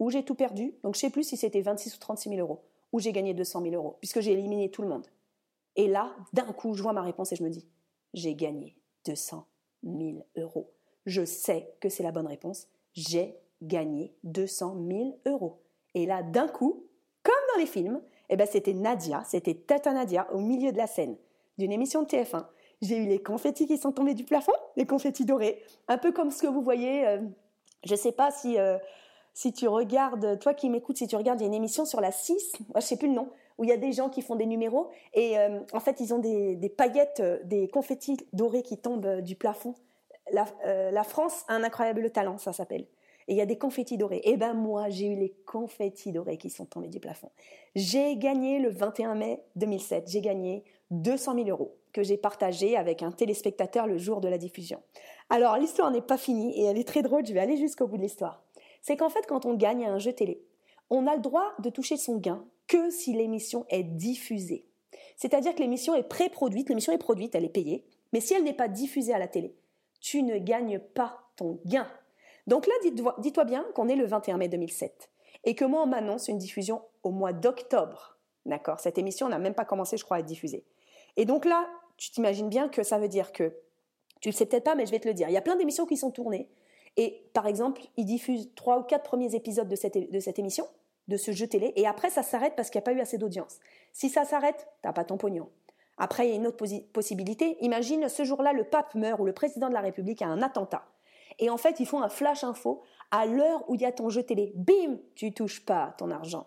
où 0.00 0.10
j'ai 0.10 0.24
tout 0.24 0.34
perdu, 0.34 0.74
donc 0.82 0.96
je 0.96 1.00
sais 1.00 1.10
plus 1.10 1.22
si 1.22 1.36
c'était 1.36 1.60
26 1.60 1.94
ou 1.94 1.98
36 1.98 2.30
000 2.30 2.40
euros, 2.40 2.62
ou 2.92 2.98
j'ai 2.98 3.12
gagné 3.12 3.34
200 3.34 3.62
000 3.62 3.74
euros, 3.74 3.96
puisque 4.00 4.20
j'ai 4.20 4.32
éliminé 4.32 4.70
tout 4.70 4.82
le 4.82 4.88
monde. 4.88 5.06
Et 5.76 5.86
là, 5.86 6.12
d'un 6.32 6.52
coup, 6.52 6.74
je 6.74 6.82
vois 6.82 6.92
ma 6.92 7.02
réponse 7.02 7.32
et 7.32 7.36
je 7.36 7.44
me 7.44 7.50
dis, 7.50 7.66
j'ai 8.14 8.34
gagné 8.34 8.76
200 9.04 9.46
000 9.84 10.26
euros. 10.36 10.70
Je 11.06 11.24
sais 11.24 11.72
que 11.80 11.88
c'est 11.88 12.02
la 12.02 12.12
bonne 12.12 12.26
réponse. 12.26 12.66
J'ai 12.92 13.36
gagné 13.62 14.12
200 14.24 14.76
000 14.88 15.20
euros. 15.26 15.60
Et 15.94 16.06
là, 16.06 16.22
d'un 16.22 16.48
coup, 16.48 16.84
comme 17.22 17.34
dans 17.54 17.60
les 17.60 17.66
films, 17.66 18.00
eh 18.30 18.36
ben, 18.36 18.46
c'était 18.50 18.74
Nadia, 18.74 19.22
c'était 19.24 19.54
Tata 19.54 19.92
Nadia 19.92 20.32
au 20.32 20.38
milieu 20.38 20.72
de 20.72 20.76
la 20.76 20.86
scène 20.86 21.16
d'une 21.58 21.72
émission 21.72 22.02
de 22.02 22.08
TF1. 22.08 22.46
J'ai 22.80 22.96
eu 22.96 23.06
les 23.06 23.22
confettis 23.22 23.66
qui 23.66 23.76
sont 23.76 23.92
tombés 23.92 24.14
du 24.14 24.24
plafond, 24.24 24.52
les 24.76 24.86
confettis 24.86 25.26
dorés, 25.26 25.62
un 25.88 25.98
peu 25.98 26.12
comme 26.12 26.30
ce 26.30 26.42
que 26.42 26.46
vous 26.46 26.62
voyez. 26.62 27.06
Euh, 27.06 27.20
je 27.84 27.92
ne 27.92 27.98
sais 27.98 28.12
pas 28.12 28.30
si 28.30 28.58
euh, 28.58 28.78
si 29.34 29.52
tu 29.52 29.68
regardes, 29.68 30.38
toi 30.38 30.54
qui 30.54 30.68
m'écoutes, 30.68 30.98
si 30.98 31.06
tu 31.06 31.16
regardes, 31.16 31.40
il 31.40 31.44
y 31.44 31.46
a 31.46 31.48
une 31.48 31.54
émission 31.54 31.84
sur 31.84 32.00
la 32.00 32.12
6, 32.12 32.54
moi, 32.68 32.80
je 32.80 32.86
sais 32.86 32.96
plus 32.96 33.08
le 33.08 33.14
nom, 33.14 33.30
où 33.60 33.64
il 33.64 33.70
y 33.70 33.72
a 33.72 33.76
des 33.76 33.92
gens 33.92 34.08
qui 34.08 34.22
font 34.22 34.36
des 34.36 34.46
numéros 34.46 34.88
et 35.12 35.38
euh, 35.38 35.60
en 35.74 35.80
fait 35.80 36.00
ils 36.00 36.14
ont 36.14 36.18
des, 36.18 36.74
paillettes, 36.76 37.20
euh, 37.20 37.38
des 37.44 37.68
confettis 37.68 38.16
dorés 38.32 38.62
qui 38.62 38.78
tombent 38.78 39.06
euh, 39.06 39.20
du 39.20 39.36
plafond. 39.36 39.74
La, 40.32 41.04
France 41.04 41.44
a 41.48 41.54
un 41.54 41.64
incroyable 41.64 42.10
talent, 42.10 42.38
ça 42.38 42.52
s'appelle. 42.52 42.86
Et 43.26 43.34
il 43.34 43.36
y 43.36 43.40
a 43.40 43.46
des 43.46 43.58
confettis 43.58 43.98
dorés. 43.98 44.18
Et 44.18 44.32
eh 44.32 44.36
ben 44.36 44.54
moi, 44.54 44.88
j'ai 44.88 45.06
eu 45.06 45.16
les 45.16 45.34
confettis 45.44 46.12
dorés 46.12 46.38
qui 46.38 46.50
sont 46.50 46.66
tombés 46.66 46.88
du 46.88 47.00
plafond. 47.00 47.30
J'ai 47.74 48.16
gagné 48.16 48.60
le 48.60 48.70
21 48.70 49.16
mai 49.16 49.42
2007, 49.56 50.08
j'ai 50.08 50.20
gagné 50.20 50.64
200 50.92 51.34
000 51.34 51.48
euros 51.48 51.76
que 51.92 52.02
j'ai 52.02 52.16
partagé 52.16 52.76
avec 52.76 53.02
un 53.02 53.10
téléspectateur 53.10 53.86
le 53.86 53.98
jour 53.98 54.20
de 54.20 54.28
la 54.28 54.38
diffusion. 54.38 54.80
Alors 55.28 55.56
l'histoire 55.56 55.90
n'est 55.90 56.00
pas 56.00 56.16
finie 56.16 56.58
et 56.60 56.64
elle 56.64 56.78
est 56.78 56.86
très 56.86 57.02
drôle, 57.02 57.26
je 57.26 57.34
vais 57.34 57.40
aller 57.40 57.56
jusqu'au 57.56 57.86
bout 57.86 57.96
de 57.96 58.02
l'histoire 58.02 58.42
c'est 58.82 58.96
qu'en 58.96 59.10
fait, 59.10 59.26
quand 59.26 59.46
on 59.46 59.54
gagne 59.54 59.84
à 59.84 59.92
un 59.92 59.98
jeu 59.98 60.12
télé, 60.12 60.42
on 60.90 61.06
a 61.06 61.14
le 61.14 61.22
droit 61.22 61.52
de 61.60 61.70
toucher 61.70 61.96
son 61.96 62.16
gain 62.16 62.44
que 62.66 62.90
si 62.90 63.12
l'émission 63.12 63.66
est 63.68 63.82
diffusée. 63.82 64.66
C'est-à-dire 65.16 65.54
que 65.54 65.60
l'émission 65.60 65.94
est 65.94 66.02
pré-produite, 66.02 66.68
l'émission 66.68 66.92
est 66.92 66.98
produite, 66.98 67.34
elle 67.34 67.44
est 67.44 67.48
payée, 67.48 67.84
mais 68.12 68.20
si 68.20 68.34
elle 68.34 68.44
n'est 68.44 68.52
pas 68.52 68.68
diffusée 68.68 69.12
à 69.12 69.18
la 69.18 69.28
télé, 69.28 69.54
tu 70.00 70.22
ne 70.22 70.38
gagnes 70.38 70.78
pas 70.78 71.20
ton 71.36 71.60
gain. 71.66 71.86
Donc 72.46 72.66
là, 72.66 72.74
dis-toi 73.18 73.44
bien 73.44 73.64
qu'on 73.74 73.88
est 73.88 73.96
le 73.96 74.06
21 74.06 74.38
mai 74.38 74.48
2007 74.48 75.10
et 75.44 75.54
que 75.54 75.64
moi, 75.64 75.82
on 75.82 75.86
m'annonce 75.86 76.28
une 76.28 76.38
diffusion 76.38 76.82
au 77.02 77.10
mois 77.10 77.32
d'octobre. 77.32 78.18
D'accord? 78.46 78.80
Cette 78.80 78.98
émission 78.98 79.28
n'a 79.28 79.38
même 79.38 79.54
pas 79.54 79.64
commencé, 79.64 79.96
je 79.96 80.04
crois, 80.04 80.16
à 80.16 80.20
être 80.20 80.26
diffusée. 80.26 80.64
Et 81.16 81.24
donc 81.24 81.44
là, 81.44 81.68
tu 81.96 82.10
t'imagines 82.10 82.48
bien 82.48 82.68
que 82.68 82.82
ça 82.82 82.98
veut 82.98 83.08
dire 83.08 83.32
que, 83.32 83.54
tu 84.20 84.30
le 84.30 84.34
sais 84.34 84.46
peut-être 84.46 84.64
pas, 84.64 84.74
mais 84.74 84.86
je 84.86 84.90
vais 84.90 85.00
te 85.00 85.08
le 85.08 85.14
dire, 85.14 85.28
il 85.28 85.32
y 85.32 85.38
a 85.38 85.42
plein 85.42 85.56
d'émissions 85.56 85.86
qui 85.86 85.96
sont 85.96 86.10
tournées 86.10 86.48
et 86.96 87.22
par 87.32 87.46
exemple, 87.46 87.82
ils 87.96 88.04
diffusent 88.04 88.50
trois 88.54 88.78
ou 88.78 88.82
quatre 88.82 89.04
premiers 89.04 89.34
épisodes 89.34 89.68
de 89.68 89.76
cette, 89.76 90.10
de 90.10 90.20
cette 90.20 90.38
émission, 90.38 90.66
de 91.08 91.16
ce 91.16 91.32
jeu 91.32 91.46
télé, 91.46 91.72
et 91.76 91.86
après 91.86 92.10
ça 92.10 92.22
s'arrête 92.22 92.54
parce 92.56 92.70
qu'il 92.70 92.78
n'y 92.78 92.84
a 92.84 92.90
pas 92.90 92.92
eu 92.92 93.00
assez 93.00 93.18
d'audience. 93.18 93.58
Si 93.92 94.08
ça 94.08 94.24
s'arrête, 94.24 94.68
t'as 94.82 94.92
pas 94.92 95.04
ton 95.04 95.16
pognon. 95.16 95.48
Après, 95.98 96.26
il 96.26 96.30
y 96.30 96.32
a 96.32 96.36
une 96.36 96.46
autre 96.46 96.64
possibilité. 96.92 97.58
Imagine 97.60 98.08
ce 98.08 98.24
jour-là, 98.24 98.54
le 98.54 98.64
pape 98.64 98.94
meurt 98.94 99.20
ou 99.20 99.26
le 99.26 99.34
président 99.34 99.68
de 99.68 99.74
la 99.74 99.82
République 99.82 100.22
a 100.22 100.26
un 100.26 100.40
attentat. 100.40 100.86
Et 101.38 101.50
en 101.50 101.58
fait, 101.58 101.78
ils 101.78 101.86
font 101.86 102.00
un 102.00 102.08
flash 102.08 102.42
info 102.42 102.82
à 103.10 103.26
l'heure 103.26 103.68
où 103.68 103.74
il 103.74 103.82
y 103.82 103.84
a 103.84 103.92
ton 103.92 104.08
jeu 104.08 104.22
télé. 104.22 104.52
Bim, 104.56 104.98
tu 105.14 105.32
touches 105.32 105.64
pas 105.64 105.94
ton 105.98 106.10
argent. 106.10 106.46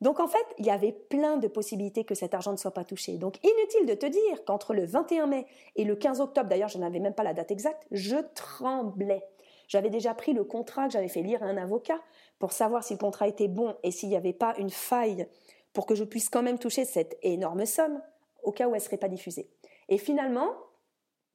Donc 0.00 0.20
en 0.20 0.28
fait, 0.28 0.44
il 0.58 0.66
y 0.66 0.70
avait 0.70 0.92
plein 0.92 1.38
de 1.38 1.48
possibilités 1.48 2.04
que 2.04 2.14
cet 2.14 2.34
argent 2.34 2.52
ne 2.52 2.56
soit 2.56 2.72
pas 2.72 2.84
touché. 2.84 3.16
Donc 3.16 3.38
inutile 3.42 3.86
de 3.86 3.94
te 3.94 4.06
dire 4.06 4.44
qu'entre 4.44 4.74
le 4.74 4.84
21 4.84 5.26
mai 5.26 5.46
et 5.76 5.84
le 5.84 5.96
15 5.96 6.20
octobre, 6.20 6.48
d'ailleurs 6.48 6.68
je 6.68 6.78
n'avais 6.78 7.00
même 7.00 7.14
pas 7.14 7.22
la 7.22 7.32
date 7.32 7.50
exacte, 7.50 7.86
je 7.90 8.16
tremblais. 8.34 9.24
J'avais 9.68 9.90
déjà 9.90 10.14
pris 10.14 10.32
le 10.32 10.44
contrat 10.44 10.86
que 10.86 10.92
j'avais 10.92 11.08
fait 11.08 11.22
lire 11.22 11.42
à 11.42 11.46
un 11.46 11.56
avocat 11.56 12.00
pour 12.38 12.52
savoir 12.52 12.84
si 12.84 12.94
le 12.94 12.98
contrat 12.98 13.28
était 13.28 13.48
bon 13.48 13.74
et 13.82 13.90
s'il 13.90 14.08
n'y 14.08 14.16
avait 14.16 14.32
pas 14.32 14.54
une 14.58 14.70
faille 14.70 15.26
pour 15.72 15.86
que 15.86 15.94
je 15.94 16.04
puisse 16.04 16.28
quand 16.28 16.42
même 16.42 16.58
toucher 16.58 16.84
cette 16.84 17.18
énorme 17.22 17.66
somme 17.66 18.00
au 18.42 18.52
cas 18.52 18.66
où 18.66 18.70
elle 18.70 18.80
ne 18.80 18.84
serait 18.84 18.96
pas 18.96 19.08
diffusée. 19.08 19.48
Et 19.88 19.98
finalement, 19.98 20.52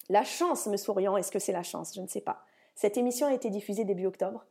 la 0.09 0.23
chance 0.23 0.67
me 0.67 0.77
souriant, 0.77 1.17
est-ce 1.17 1.31
que 1.31 1.39
c'est 1.39 1.51
la 1.51 1.63
chance? 1.63 1.93
Je 1.95 2.01
ne 2.01 2.07
sais 2.07 2.21
pas. 2.21 2.43
Cette 2.75 2.97
émission 2.97 3.27
a 3.27 3.33
été 3.33 3.49
diffusée 3.49 3.83
début 3.83 4.05
octobre 4.05 4.45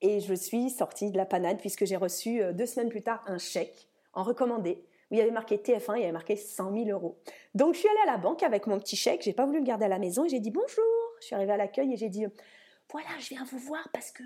et 0.00 0.20
je 0.20 0.34
suis 0.34 0.70
sortie 0.70 1.10
de 1.10 1.16
la 1.16 1.26
panade 1.26 1.58
puisque 1.58 1.84
j'ai 1.84 1.96
reçu 1.96 2.42
euh, 2.42 2.52
deux 2.52 2.66
semaines 2.66 2.88
plus 2.88 3.02
tard 3.02 3.22
un 3.26 3.38
chèque 3.38 3.88
en 4.12 4.22
recommandé 4.22 4.84
où 5.10 5.14
il 5.14 5.18
y 5.18 5.20
avait 5.20 5.30
marqué 5.30 5.56
TF1, 5.56 5.96
il 5.96 6.00
y 6.00 6.04
avait 6.04 6.12
marqué 6.12 6.36
100 6.36 6.72
000 6.72 6.88
euros. 6.88 7.18
Donc 7.54 7.74
je 7.74 7.80
suis 7.80 7.88
allée 7.88 8.08
à 8.08 8.12
la 8.12 8.18
banque 8.18 8.42
avec 8.42 8.66
mon 8.66 8.78
petit 8.78 8.96
chèque, 8.96 9.22
j'ai 9.22 9.32
pas 9.32 9.44
voulu 9.44 9.58
le 9.58 9.64
garder 9.64 9.84
à 9.84 9.88
la 9.88 9.98
maison 9.98 10.24
et 10.24 10.28
j'ai 10.28 10.40
dit 10.40 10.50
bonjour. 10.50 10.84
Je 11.20 11.26
suis 11.26 11.34
arrivée 11.34 11.52
à 11.52 11.56
l'accueil 11.56 11.92
et 11.92 11.96
j'ai 11.96 12.08
dit 12.08 12.26
voilà, 12.90 13.08
je 13.18 13.28
viens 13.28 13.44
vous 13.44 13.58
voir 13.58 13.88
parce 13.92 14.10
que 14.10 14.22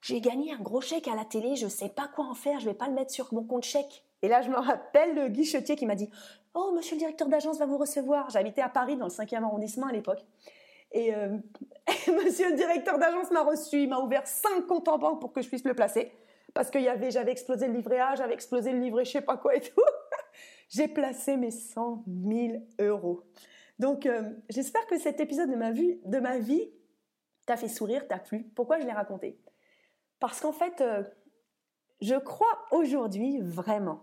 j'ai 0.00 0.20
gagné 0.20 0.52
un 0.52 0.60
gros 0.60 0.80
chèque 0.80 1.08
à 1.08 1.14
la 1.14 1.24
télé, 1.24 1.56
je 1.56 1.64
ne 1.64 1.70
sais 1.70 1.88
pas 1.88 2.08
quoi 2.08 2.26
en 2.26 2.34
faire, 2.34 2.60
je 2.60 2.66
vais 2.66 2.74
pas 2.74 2.86
le 2.86 2.94
mettre 2.94 3.10
sur 3.10 3.32
mon 3.34 3.44
compte 3.44 3.64
chèque. 3.64 4.04
Et 4.22 4.28
là, 4.28 4.42
je 4.42 4.50
me 4.50 4.56
rappelle 4.56 5.14
le 5.14 5.28
guichetier 5.28 5.76
qui 5.76 5.86
m'a 5.86 5.94
dit 5.94 6.08
Oh, 6.54 6.72
monsieur 6.74 6.94
le 6.94 7.00
directeur 7.00 7.28
d'agence 7.28 7.58
va 7.58 7.66
vous 7.66 7.76
recevoir. 7.76 8.30
J'habitais 8.30 8.62
à 8.62 8.68
Paris, 8.68 8.96
dans 8.96 9.06
le 9.06 9.10
5e 9.10 9.42
arrondissement 9.42 9.88
à 9.88 9.92
l'époque. 9.92 10.20
Et 10.92 11.14
euh, 11.14 11.36
monsieur 12.24 12.50
le 12.50 12.56
directeur 12.56 12.98
d'agence 12.98 13.30
m'a 13.30 13.42
reçu, 13.42 13.82
il 13.82 13.88
m'a 13.88 13.98
ouvert 13.98 14.26
5 14.26 14.66
comptes 14.66 14.88
en 14.88 14.98
banque 14.98 15.20
pour 15.20 15.32
que 15.32 15.42
je 15.42 15.48
puisse 15.48 15.64
le 15.64 15.74
placer. 15.74 16.12
Parce 16.54 16.70
que 16.70 16.78
j'avais 16.80 17.32
explosé 17.32 17.66
le 17.66 17.74
livret 17.74 17.98
A, 17.98 18.14
j'avais 18.14 18.32
explosé 18.32 18.72
le 18.72 18.78
livret 18.78 19.04
je 19.04 19.10
sais 19.10 19.20
pas 19.20 19.36
quoi 19.36 19.54
et 19.54 19.60
tout. 19.60 19.82
J'ai 20.68 20.88
placé 20.88 21.36
mes 21.36 21.50
100 21.50 22.04
000 22.06 22.54
euros. 22.80 23.22
Donc, 23.78 24.06
euh, 24.06 24.22
j'espère 24.48 24.86
que 24.86 24.98
cet 24.98 25.20
épisode 25.20 25.50
de 25.50 26.18
ma 26.20 26.38
vie 26.38 26.70
t'as 27.46 27.56
fait 27.56 27.68
sourire, 27.68 28.06
t'as 28.08 28.18
plu. 28.18 28.44
Pourquoi 28.54 28.78
je 28.78 28.84
l'ai 28.86 28.92
raconté? 28.92 29.38
Parce 30.20 30.40
qu'en 30.40 30.52
fait, 30.52 30.80
euh, 30.80 31.02
je 32.00 32.16
crois 32.16 32.66
aujourd'hui 32.70 33.38
vraiment 33.40 34.02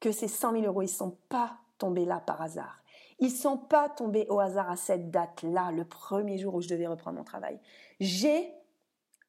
que 0.00 0.12
ces 0.12 0.28
100 0.28 0.52
000 0.52 0.64
euros, 0.64 0.82
ils 0.82 0.88
sont 0.88 1.18
pas 1.28 1.58
tombés 1.78 2.04
là 2.04 2.20
par 2.20 2.40
hasard. 2.40 2.82
Ils 3.20 3.30
sont 3.30 3.58
pas 3.58 3.88
tombés 3.88 4.26
au 4.28 4.38
hasard 4.38 4.70
à 4.70 4.76
cette 4.76 5.10
date-là, 5.10 5.72
le 5.72 5.84
premier 5.84 6.38
jour 6.38 6.54
où 6.54 6.60
je 6.60 6.68
devais 6.68 6.86
reprendre 6.86 7.18
mon 7.18 7.24
travail. 7.24 7.58
J'ai, 8.00 8.52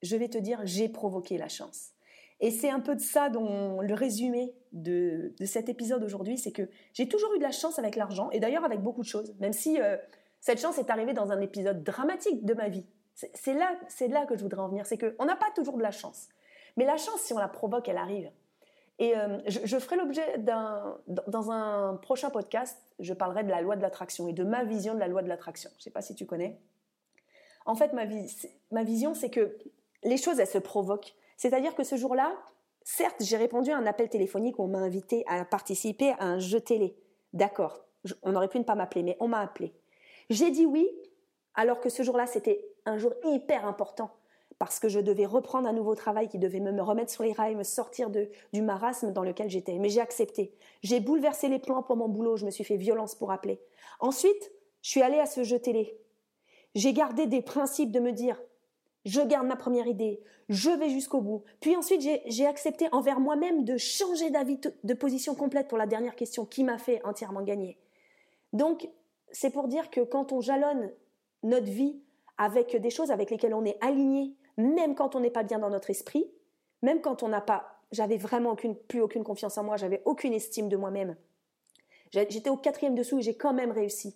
je 0.01 0.15
vais 0.15 0.29
te 0.29 0.37
dire, 0.37 0.61
j'ai 0.63 0.89
provoqué 0.89 1.37
la 1.37 1.49
chance. 1.49 1.91
Et 2.39 2.51
c'est 2.51 2.69
un 2.69 2.79
peu 2.79 2.95
de 2.95 3.01
ça 3.01 3.29
dont 3.29 3.81
le 3.81 3.93
résumé 3.93 4.53
de, 4.71 5.33
cet 5.45 5.69
épisode 5.69 6.03
aujourd'hui, 6.03 6.37
c'est 6.37 6.51
que 6.51 6.69
j'ai 6.93 7.07
toujours 7.07 7.33
eu 7.33 7.39
de 7.39 7.43
la 7.43 7.51
chance 7.51 7.79
avec 7.79 7.95
l'argent, 7.95 8.29
et 8.31 8.39
d'ailleurs 8.39 8.63
avec 8.63 8.81
beaucoup 8.81 9.01
de 9.01 9.07
choses, 9.07 9.35
même 9.39 9.53
si 9.53 9.81
euh, 9.81 9.97
cette 10.39 10.61
chance 10.61 10.77
est 10.77 10.89
arrivée 10.89 11.13
dans 11.13 11.31
un 11.31 11.41
épisode 11.41 11.83
dramatique 11.83 12.45
de 12.45 12.53
ma 12.53 12.69
vie. 12.69 12.85
C'est 13.33 13.53
là, 13.53 13.71
c'est 13.87 14.07
là 14.07 14.25
que 14.25 14.37
je 14.37 14.43
voudrais 14.43 14.61
en 14.61 14.69
venir, 14.69 14.85
c'est 14.85 14.97
qu'on 14.97 15.25
n'a 15.25 15.35
pas 15.35 15.51
toujours 15.55 15.77
de 15.77 15.83
la 15.83 15.91
chance. 15.91 16.29
Mais 16.77 16.85
la 16.85 16.97
chance, 16.97 17.19
si 17.21 17.33
on 17.33 17.37
la 17.37 17.47
provoque, 17.49 17.89
elle 17.89 17.97
arrive. 17.97 18.31
Et 18.99 19.17
euh, 19.17 19.39
je, 19.47 19.79
ferai 19.79 19.95
l'objet 19.95 20.37
d'un. 20.37 20.97
Dans 21.07 21.51
un 21.51 21.95
prochain 21.95 22.29
podcast, 22.29 22.77
je 22.99 23.13
parlerai 23.13 23.43
de 23.43 23.49
la 23.49 23.61
loi 23.61 23.75
de 23.75 23.81
l'attraction 23.81 24.27
et 24.27 24.33
de 24.33 24.43
ma 24.43 24.63
vision 24.63 24.93
de 24.93 24.99
la 24.99 25.07
loi 25.07 25.21
de 25.21 25.29
l'attraction. 25.29 25.69
Je 25.75 25.81
ne 25.81 25.83
sais 25.83 25.89
pas 25.89 26.01
si 26.01 26.15
tu 26.15 26.25
connais. 26.25 26.59
En 27.65 27.75
fait, 27.75 27.93
ma, 27.93 28.03
ma 28.71 28.83
vision, 28.83 29.13
c'est 29.13 29.29
que 29.29 29.57
les 30.03 30.17
choses, 30.17 30.39
elles 30.39 30.47
se 30.47 30.57
provoquent. 30.57 31.15
C'est-à-dire 31.37 31.75
que 31.75 31.83
ce 31.83 31.95
jour-là, 31.95 32.35
certes, 32.83 33.21
j'ai 33.21 33.37
répondu 33.37 33.71
à 33.71 33.77
un 33.77 33.85
appel 33.85 34.09
téléphonique 34.09 34.59
où 34.59 34.63
on 34.63 34.67
m'a 34.67 34.79
invité 34.79 35.23
à 35.27 35.45
participer 35.45 36.11
à 36.19 36.25
un 36.25 36.39
jeu 36.39 36.59
télé. 36.59 36.97
D'accord, 37.31 37.85
on 38.23 38.35
aurait 38.35 38.49
pu 38.49 38.59
ne 38.59 38.63
pas 38.63 38.75
m'appeler, 38.75 39.03
mais 39.03 39.17
on 39.19 39.27
m'a 39.27 39.39
appelé. 39.39 39.73
J'ai 40.29 40.51
dit 40.51 40.65
oui, 40.65 40.89
alors 41.55 41.79
que 41.79 41.89
ce 41.89 42.03
jour-là, 42.03 42.27
c'était 42.27 42.65
un 42.89 42.97
jour 42.97 43.13
hyper 43.23 43.65
important 43.65 44.11
parce 44.59 44.79
que 44.79 44.89
je 44.89 44.99
devais 44.99 45.25
reprendre 45.25 45.67
un 45.69 45.73
nouveau 45.73 45.95
travail 45.95 46.27
qui 46.27 46.37
devait 46.37 46.59
me 46.59 46.81
remettre 46.81 47.11
sur 47.11 47.23
les 47.23 47.31
rails, 47.31 47.55
me 47.55 47.63
sortir 47.63 48.09
du 48.09 48.61
marasme 48.61 49.13
dans 49.13 49.23
lequel 49.23 49.49
j'étais. 49.49 49.79
Mais 49.79 49.89
j'ai 49.89 50.01
accepté. 50.01 50.53
J'ai 50.83 50.99
bouleversé 50.99 51.47
les 51.47 51.59
plans 51.59 51.81
pour 51.81 51.95
mon 51.95 52.09
boulot, 52.09 52.35
je 52.35 52.45
me 52.45 52.51
suis 52.51 52.65
fait 52.65 52.75
violence 52.75 53.15
pour 53.15 53.31
appeler. 53.31 53.61
Ensuite, 54.01 54.51
je 54.81 54.89
suis 54.89 55.01
allée 55.01 55.19
à 55.19 55.25
ce 55.25 55.43
jeu 55.43 55.59
télé. 55.59 55.97
J'ai 56.75 56.91
gardé 56.91 57.25
des 57.25 57.41
principes 57.41 57.91
de 57.91 58.01
me 58.01 58.11
dire, 58.11 58.39
je 59.05 59.21
garde 59.21 59.47
ma 59.47 59.55
première 59.55 59.87
idée, 59.87 60.21
je 60.49 60.69
vais 60.69 60.89
jusqu'au 60.89 61.21
bout. 61.21 61.43
Puis 61.61 61.75
ensuite, 61.77 62.01
j'ai 62.25 62.45
accepté 62.45 62.87
envers 62.91 63.21
moi-même 63.21 63.63
de 63.63 63.77
changer 63.77 64.29
d'avis, 64.29 64.59
de 64.83 64.93
position 64.93 65.35
complète 65.35 65.69
pour 65.69 65.77
la 65.77 65.87
dernière 65.87 66.15
question 66.15 66.45
qui 66.45 66.65
m'a 66.65 66.77
fait 66.77 67.01
entièrement 67.05 67.43
gagner. 67.43 67.77
Donc, 68.51 68.89
c'est 69.31 69.51
pour 69.51 69.67
dire 69.67 69.89
que 69.89 70.01
quand 70.01 70.33
on 70.33 70.41
jalonne 70.41 70.91
notre 71.43 71.67
vie 71.67 72.01
avec 72.39 72.75
des 72.75 72.89
choses 72.89 73.11
avec 73.11 73.29
lesquelles 73.29 73.53
on 73.53 73.65
est 73.65 73.77
aligné, 73.81 74.33
même 74.57 74.95
quand 74.95 75.15
on 75.15 75.19
n'est 75.19 75.29
pas 75.29 75.43
bien 75.43 75.59
dans 75.59 75.69
notre 75.69 75.89
esprit, 75.89 76.31
même 76.81 77.01
quand 77.01 77.21
on 77.21 77.27
n'a 77.27 77.41
pas, 77.41 77.81
j'avais 77.91 78.17
vraiment 78.17 78.55
plus 78.55 79.01
aucune 79.01 79.25
confiance 79.25 79.57
en 79.57 79.63
moi, 79.63 79.75
j'avais 79.75 80.01
aucune 80.05 80.33
estime 80.33 80.69
de 80.69 80.77
moi-même. 80.77 81.15
J'étais 82.11 82.49
au 82.49 82.57
quatrième 82.57 82.95
dessous 82.95 83.19
et 83.19 83.21
j'ai 83.21 83.35
quand 83.35 83.53
même 83.53 83.71
réussi 83.71 84.15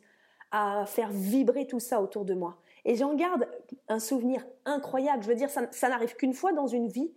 à 0.52 0.86
faire 0.86 1.12
vibrer 1.12 1.68
tout 1.68 1.80
ça 1.80 2.02
autour 2.02 2.24
de 2.24 2.34
moi. 2.34 2.58
Et 2.86 2.96
j'en 2.96 3.14
garde 3.14 3.48
un 3.90 4.00
souvenir 4.00 4.46
incroyable. 4.66 5.24
Je 5.24 5.28
veux 5.28 5.36
dire, 5.36 5.50
ça, 5.50 5.90
n'arrive 5.90 6.16
qu'une 6.16 6.34
fois 6.34 6.54
dans 6.54 6.68
une 6.68 6.88
vie 6.88 7.12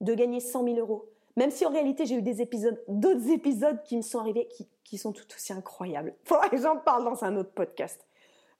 de 0.00 0.12
gagner 0.12 0.40
100 0.40 0.64
000 0.64 0.78
euros. 0.78 1.08
Même 1.36 1.50
si 1.50 1.64
en 1.66 1.70
réalité 1.70 2.04
j'ai 2.04 2.16
eu 2.16 2.22
d'autres 2.22 3.30
épisodes 3.30 3.82
qui 3.84 3.96
me 3.96 4.02
sont 4.02 4.18
arrivés 4.18 4.48
qui, 4.48 4.68
qui 4.84 4.98
sont 4.98 5.12
tout 5.12 5.26
aussi 5.34 5.52
incroyables. 5.52 6.14
Faudrait 6.24 6.50
que 6.50 6.56
j'en 6.56 6.78
parle 6.78 7.04
dans 7.04 7.24
un 7.24 7.36
autre 7.36 7.52
podcast. 7.52 8.06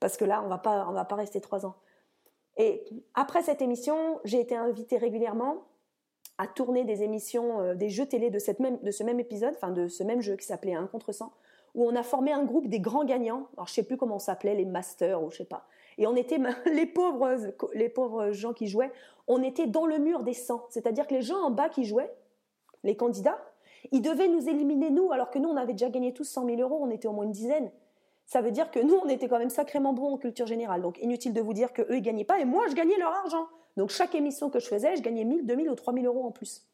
Parce 0.00 0.16
que 0.16 0.24
là, 0.24 0.42
on 0.44 0.48
va 0.48 0.58
pas, 0.58 0.86
on 0.88 0.92
va 0.92 1.04
pas 1.04 1.16
rester 1.16 1.40
trois 1.40 1.66
ans. 1.66 1.76
Et 2.56 2.84
après 3.14 3.42
cette 3.42 3.60
émission, 3.60 4.20
j'ai 4.24 4.40
été 4.40 4.56
invitée 4.56 4.96
régulièrement 4.96 5.64
à 6.38 6.46
tourner 6.46 6.84
des 6.84 7.02
émissions, 7.02 7.60
euh, 7.60 7.74
des 7.74 7.88
jeux 7.88 8.06
télé 8.06 8.30
de, 8.30 8.38
cette 8.38 8.60
même, 8.60 8.78
de 8.82 8.90
ce 8.90 9.02
même 9.02 9.20
épisode, 9.20 9.54
enfin 9.54 9.70
de 9.70 9.88
ce 9.88 10.02
même 10.02 10.20
jeu 10.20 10.36
qui 10.36 10.46
s'appelait 10.46 10.74
Un 10.74 10.86
contre 10.86 11.12
100, 11.12 11.32
où 11.74 11.86
on 11.86 11.94
a 11.94 12.02
formé 12.02 12.32
un 12.32 12.44
groupe 12.44 12.68
des 12.68 12.80
grands 12.80 13.04
gagnants. 13.04 13.48
Alors 13.56 13.68
je 13.68 13.74
sais 13.74 13.82
plus 13.82 13.96
comment 13.96 14.16
on 14.16 14.20
s'appelait, 14.20 14.54
les 14.54 14.64
masters 14.64 15.22
ou 15.22 15.30
je 15.30 15.38
sais 15.38 15.44
pas. 15.44 15.66
Et 15.98 16.06
on 16.06 16.16
était 16.16 16.38
les 16.66 16.86
pauvres, 16.86 17.36
les 17.74 17.88
pauvres 17.88 18.32
gens 18.32 18.52
qui 18.52 18.66
jouaient, 18.66 18.92
on 19.28 19.42
était 19.42 19.66
dans 19.66 19.86
le 19.86 19.98
mur 19.98 20.22
des 20.22 20.34
100. 20.34 20.66
C'est-à-dire 20.70 21.06
que 21.06 21.14
les 21.14 21.22
gens 21.22 21.38
en 21.38 21.50
bas 21.50 21.68
qui 21.68 21.84
jouaient, 21.84 22.12
les 22.84 22.96
candidats, 22.96 23.38
ils 23.92 24.02
devaient 24.02 24.28
nous 24.28 24.48
éliminer 24.48 24.90
nous, 24.90 25.12
alors 25.12 25.30
que 25.30 25.38
nous 25.38 25.48
on 25.48 25.56
avait 25.56 25.72
déjà 25.72 25.88
gagné 25.88 26.12
tous 26.12 26.24
100 26.24 26.46
000 26.46 26.60
euros, 26.60 26.78
on 26.82 26.90
était 26.90 27.08
au 27.08 27.12
moins 27.12 27.24
une 27.24 27.32
dizaine 27.32 27.70
ça 28.26 28.40
veut 28.40 28.50
dire 28.50 28.70
que 28.72 28.80
nous, 28.80 28.96
on 28.96 29.08
était 29.08 29.28
quand 29.28 29.38
même 29.38 29.50
sacrément 29.50 29.92
bons 29.92 30.14
en 30.14 30.18
culture 30.18 30.46
générale. 30.46 30.82
Donc 30.82 30.98
inutile 31.00 31.32
de 31.32 31.40
vous 31.40 31.52
dire 31.52 31.72
que 31.72 31.82
eux, 31.82 31.96
ils 31.96 32.02
gagnaient 32.02 32.24
pas 32.24 32.40
et 32.40 32.44
moi, 32.44 32.66
je 32.68 32.74
gagnais 32.74 32.98
leur 32.98 33.12
argent. 33.12 33.46
Donc 33.76 33.90
chaque 33.90 34.14
émission 34.14 34.50
que 34.50 34.58
je 34.58 34.66
faisais, 34.66 34.96
je 34.96 35.02
gagnais 35.02 35.24
1000, 35.24 35.46
2000 35.46 35.70
ou 35.70 35.74
3000 35.74 36.06
euros 36.06 36.24
en 36.24 36.32
plus. 36.32 36.66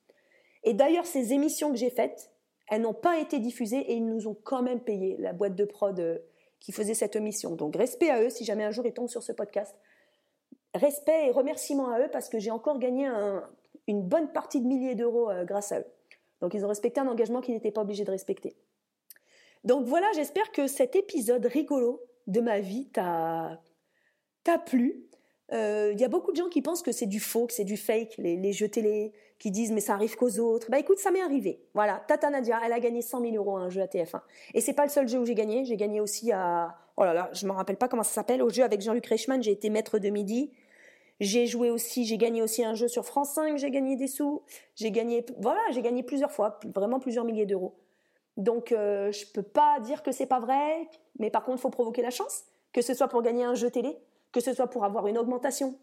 Et 0.65 0.73
d'ailleurs, 0.73 1.05
ces 1.05 1.33
émissions 1.35 1.71
que 1.71 1.77
j'ai 1.77 1.91
faites, 1.91 2.31
elles 2.71 2.81
n'ont 2.81 2.95
pas 2.95 3.19
été 3.19 3.39
diffusées 3.39 3.81
et 3.81 3.95
ils 3.95 4.07
nous 4.07 4.29
ont 4.29 4.37
quand 4.45 4.63
même 4.63 4.81
payé 4.81 5.17
la 5.19 5.35
boîte 5.35 5.55
de 5.55 5.65
prod 5.65 5.99
euh, 6.01 6.19
qui 6.59 6.73
faisait 6.73 6.95
cette 6.95 7.17
émission. 7.17 7.55
Donc 7.55 7.77
respect 7.77 8.09
à 8.09 8.23
eux 8.23 8.31
si 8.31 8.45
jamais 8.45 8.65
un 8.65 8.71
jour 8.71 8.87
ils 8.87 8.95
tombent 8.95 9.09
sur 9.09 9.23
ce 9.23 9.33
podcast. 9.33 9.77
Respect 10.75 11.27
et 11.27 11.31
remerciements 11.33 11.91
à 11.91 12.01
eux 12.01 12.09
parce 12.11 12.31
que 12.31 12.39
j'ai 12.39 12.51
encore 12.51 12.79
gagné 12.79 13.11
une 13.89 14.03
bonne 14.03 14.33
partie 14.33 14.61
de 14.61 14.67
milliers 14.67 14.95
d'euros 14.95 15.29
euh, 15.29 15.45
grâce 15.45 15.73
à 15.73 15.81
eux. 15.81 15.87
Donc 16.41 16.55
ils 16.55 16.65
ont 16.65 16.69
respecté 16.69 17.01
un 17.01 17.09
engagement 17.09 17.43
qu'ils 17.43 17.55
n'étaient 17.55 17.73
pas 17.73 17.83
obligés 17.83 18.05
de 18.05 18.11
respecter. 18.11 18.57
Donc 19.65 19.87
voilà, 19.87 20.07
j'espère 20.15 20.51
que 20.53 20.67
cet 20.67 20.97
épisode 20.97 21.47
rigolo 21.47 22.01
de 22.27 22.41
ma 22.41 22.61
vie 22.61 22.89
t'a 22.93 23.59
plu. 24.67 25.07
Il 25.51 25.59
euh, 25.59 25.93
y 25.93 26.05
a 26.05 26.09
beaucoup 26.09 26.33
de 26.33 26.37
gens 26.37 26.49
qui 26.49 26.63
pensent 26.63 26.83
que 26.83 26.93
c'est 26.93 27.07
du 27.07 27.21
faux, 27.21 27.47
que 27.47 27.53
c'est 27.53 27.65
du 27.65 27.77
fake, 27.77 28.15
les, 28.17 28.53
jeux 28.53 28.69
télé, 28.69 29.13
qui 29.39 29.51
disent 29.51 29.71
mais 29.71 29.83
ça 29.83 29.95
arrive 29.95 30.17
qu'aux 30.17 30.39
autres. 30.39 30.71
Bah 30.71 30.79
écoute, 30.79 30.99
ça 30.99 31.11
m'est 31.11 31.21
arrivé. 31.21 31.61
Voilà, 31.75 32.03
Tata 32.09 32.31
Nadia, 32.31 32.59
elle 32.65 32.73
a 32.73 32.81
gagné 32.81 33.03
100 33.03 33.21
000 33.21 33.35
euros 33.37 33.59
à 33.59 33.61
un 33.61 33.69
jeu 33.69 33.83
à 33.83 33.87
TF1. 33.87 34.23
Et 34.55 34.61
c'est 34.63 34.73
pas 34.73 34.85
le 34.85 34.91
seul 34.91 35.09
jeu 35.09 35.19
où 35.19 35.27
j'ai 35.27 35.35
gagné. 35.35 35.65
J'ai 35.65 35.77
gagné 35.77 36.01
aussi 36.01 36.33
à, 36.33 36.75
oh 36.97 37.05
là 37.05 37.13
là, 37.13 37.31
je 37.35 37.47
me 37.47 37.53
rappelle 37.53 37.77
pas 37.77 37.89
comment 37.89 38.03
ça 38.03 38.15
s'appelle, 38.15 38.43
au 38.43 38.49
jeu 38.49 38.63
avec 38.63 38.81
Jean-Luc 38.81 39.07
Reichmann. 39.07 39.43
J'ai 39.43 39.53
été 39.53 39.69
maître 39.69 39.99
de 39.99 40.09
midi. 40.09 40.51
J'ai 41.21 41.47
joué 41.47 41.71
aussi, 41.71 42.05
j'ai 42.07 42.17
gagné 42.17 42.41
aussi 42.41 42.65
un 42.65 42.75
jeu 42.75 42.89
sur 42.89 43.05
France 43.05 43.35
5. 43.35 43.59
J'ai 43.59 43.71
gagné 43.71 43.97
des 43.97 44.09
sous. 44.09 44.43
J'ai 44.75 44.91
gagné, 44.91 45.25
voilà, 45.39 45.61
j'ai 45.73 45.83
gagné 45.83 46.03
plusieurs 46.03 46.33
fois, 46.33 46.59
vraiment 46.75 46.99
plusieurs 46.99 47.25
milliers 47.25 47.47
d'euros. 47.47 47.75
Donc 48.37 48.73
euh, 48.73 49.13
je 49.13 49.27
peux 49.27 49.43
pas 49.43 49.79
dire 49.81 50.03
que 50.03 50.13
c'est 50.13 50.27
pas 50.27 50.41
vrai, 50.41 50.89
mais 51.19 51.31
par 51.31 51.45
contre 51.45 51.59
il 51.59 51.63
faut 51.63 51.71
provoquer 51.71 52.03
la 52.03 52.11
chance, 52.11 52.45
que 52.73 52.83
ce 52.83 52.95
soit 52.95 53.09
pour 53.09 53.23
gagner 53.23 53.45
un 53.45 53.55
jeu 53.55 53.71
télé, 53.71 53.99
que 54.33 54.41
ce 54.41 54.53
soit 54.55 54.69
pour 54.69 54.85
avoir 54.85 55.07
une 55.07 55.19
augmentation, 55.19 55.75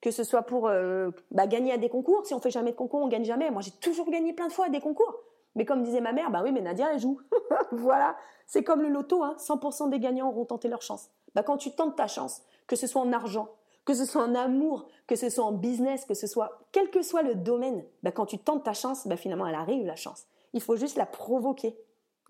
que 0.00 0.10
ce 0.10 0.24
soit 0.24 0.42
pour 0.42 0.68
euh, 0.68 1.10
bah, 1.30 1.46
gagner 1.46 1.72
à 1.72 1.78
des 1.78 1.88
concours. 1.88 2.24
Si 2.26 2.34
on 2.34 2.40
fait 2.40 2.50
jamais 2.50 2.70
de 2.70 2.76
concours, 2.76 3.00
on 3.00 3.08
gagne 3.08 3.24
jamais. 3.24 3.50
Moi 3.50 3.62
j'ai 3.62 3.72
toujours 3.72 4.10
gagné 4.10 4.32
plein 4.32 4.48
de 4.48 4.52
fois 4.52 4.66
à 4.66 4.68
des 4.70 4.80
concours. 4.80 5.14
Mais 5.54 5.64
comme 5.64 5.82
disait 5.82 6.00
ma 6.00 6.12
mère, 6.12 6.30
bah 6.30 6.40
oui, 6.44 6.52
mais 6.52 6.60
Nadia 6.60 6.92
elle 6.92 7.00
joue. 7.00 7.20
voilà, 7.72 8.16
c'est 8.46 8.62
comme 8.62 8.80
le 8.80 8.88
loto, 8.88 9.22
hein. 9.22 9.34
100% 9.38 9.90
des 9.90 9.98
gagnants 9.98 10.28
auront 10.28 10.44
tenté 10.44 10.68
leur 10.68 10.82
chance. 10.82 11.10
Bah 11.34 11.42
quand 11.42 11.56
tu 11.58 11.72
tentes 11.72 11.96
ta 11.96 12.06
chance, 12.06 12.42
que 12.66 12.76
ce 12.76 12.86
soit 12.86 13.02
en 13.02 13.12
argent, 13.12 13.48
que 13.84 13.94
ce 13.94 14.04
soit 14.04 14.22
en 14.22 14.34
amour, 14.34 14.86
que 15.06 15.16
ce 15.16 15.28
soit 15.28 15.44
en 15.44 15.52
business, 15.52 16.04
que 16.04 16.14
ce 16.14 16.26
soit 16.26 16.58
quel 16.72 16.90
que 16.90 17.02
soit 17.02 17.22
le 17.22 17.34
domaine, 17.34 17.84
bah 18.02 18.12
quand 18.12 18.26
tu 18.26 18.38
tentes 18.38 18.64
ta 18.64 18.72
chance, 18.72 19.06
bah 19.06 19.16
finalement 19.16 19.46
elle 19.46 19.54
arrive 19.54 19.84
la 19.84 19.96
chance. 19.96 20.26
Il 20.52 20.62
faut 20.62 20.76
juste 20.76 20.96
la 20.96 21.06
provoquer. 21.06 21.76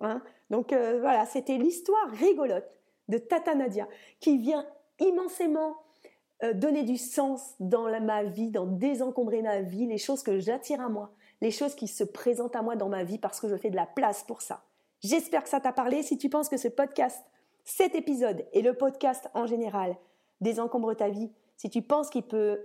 Hein. 0.00 0.22
Donc 0.50 0.72
euh, 0.72 0.98
voilà, 1.00 1.26
c'était 1.26 1.58
l'histoire 1.58 2.10
rigolote 2.12 2.68
de 3.08 3.18
Tata 3.18 3.54
Nadia 3.54 3.88
qui 4.20 4.38
vient 4.38 4.66
immensément 5.00 5.76
euh, 6.44 6.52
donner 6.52 6.84
du 6.84 6.96
sens 6.96 7.54
dans 7.58 7.88
ma 8.00 8.22
vie, 8.22 8.50
dans 8.50 8.66
désencombrer 8.66 9.42
ma 9.42 9.60
vie, 9.60 9.86
les 9.86 9.98
choses 9.98 10.22
que 10.22 10.38
j'attire 10.38 10.80
à 10.80 10.88
moi, 10.88 11.12
les 11.40 11.50
choses 11.50 11.74
qui 11.74 11.88
se 11.88 12.04
présentent 12.04 12.56
à 12.56 12.62
moi 12.62 12.76
dans 12.76 12.88
ma 12.88 13.04
vie 13.04 13.18
parce 13.18 13.40
que 13.40 13.48
je 13.48 13.56
fais 13.56 13.70
de 13.70 13.76
la 13.76 13.86
place 13.86 14.22
pour 14.22 14.42
ça. 14.42 14.62
J'espère 15.00 15.42
que 15.42 15.48
ça 15.48 15.60
t'a 15.60 15.72
parlé. 15.72 16.02
Si 16.02 16.18
tu 16.18 16.28
penses 16.28 16.48
que 16.48 16.56
ce 16.56 16.68
podcast, 16.68 17.24
cet 17.64 17.94
épisode 17.94 18.46
et 18.52 18.62
le 18.62 18.74
podcast 18.74 19.28
en 19.34 19.46
général 19.46 19.96
désencombre 20.40 20.94
ta 20.94 21.08
vie, 21.08 21.30
si 21.56 21.70
tu 21.70 21.82
penses 21.82 22.10
qu'il 22.10 22.22
peut 22.22 22.60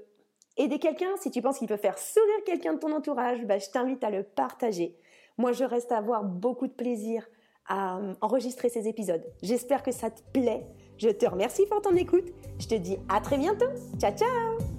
aider 0.58 0.80
quelqu'un, 0.80 1.16
si 1.20 1.32
tu 1.32 1.42
penses 1.42 1.58
qu'il 1.58 1.68
peut 1.68 1.78
faire 1.78 1.98
sourire 1.98 2.44
quelqu'un 2.46 2.74
de 2.74 2.80
ton 2.80 2.92
entourage, 2.92 3.44
bah, 3.46 3.58
je 3.58 3.70
t'invite 3.70 4.04
à 4.04 4.10
le 4.10 4.24
partager. 4.24 4.96
Moi, 5.38 5.52
je 5.52 5.64
reste 5.64 5.92
à 5.92 5.98
avoir 5.98 6.24
beaucoup 6.24 6.68
de 6.68 6.74
plaisir 6.74 7.28
à 7.68 7.98
euh, 7.98 8.14
enregistrer 8.22 8.70
ces 8.70 8.88
épisodes. 8.88 9.24
J'espère 9.42 9.84
que 9.84 9.92
ça 9.92 10.10
te 10.10 10.22
plaît. 10.34 10.66
Je 10.98 11.10
te 11.10 11.26
remercie 11.26 11.66
pour 11.66 11.82
ton 11.82 11.96
écoute. 11.96 12.30
Je 12.60 12.68
te 12.68 12.76
dis 12.76 12.98
à 13.10 13.22
très 13.22 13.38
bientôt. 13.38 13.70
Ciao, 14.00 14.12
ciao 14.16 14.73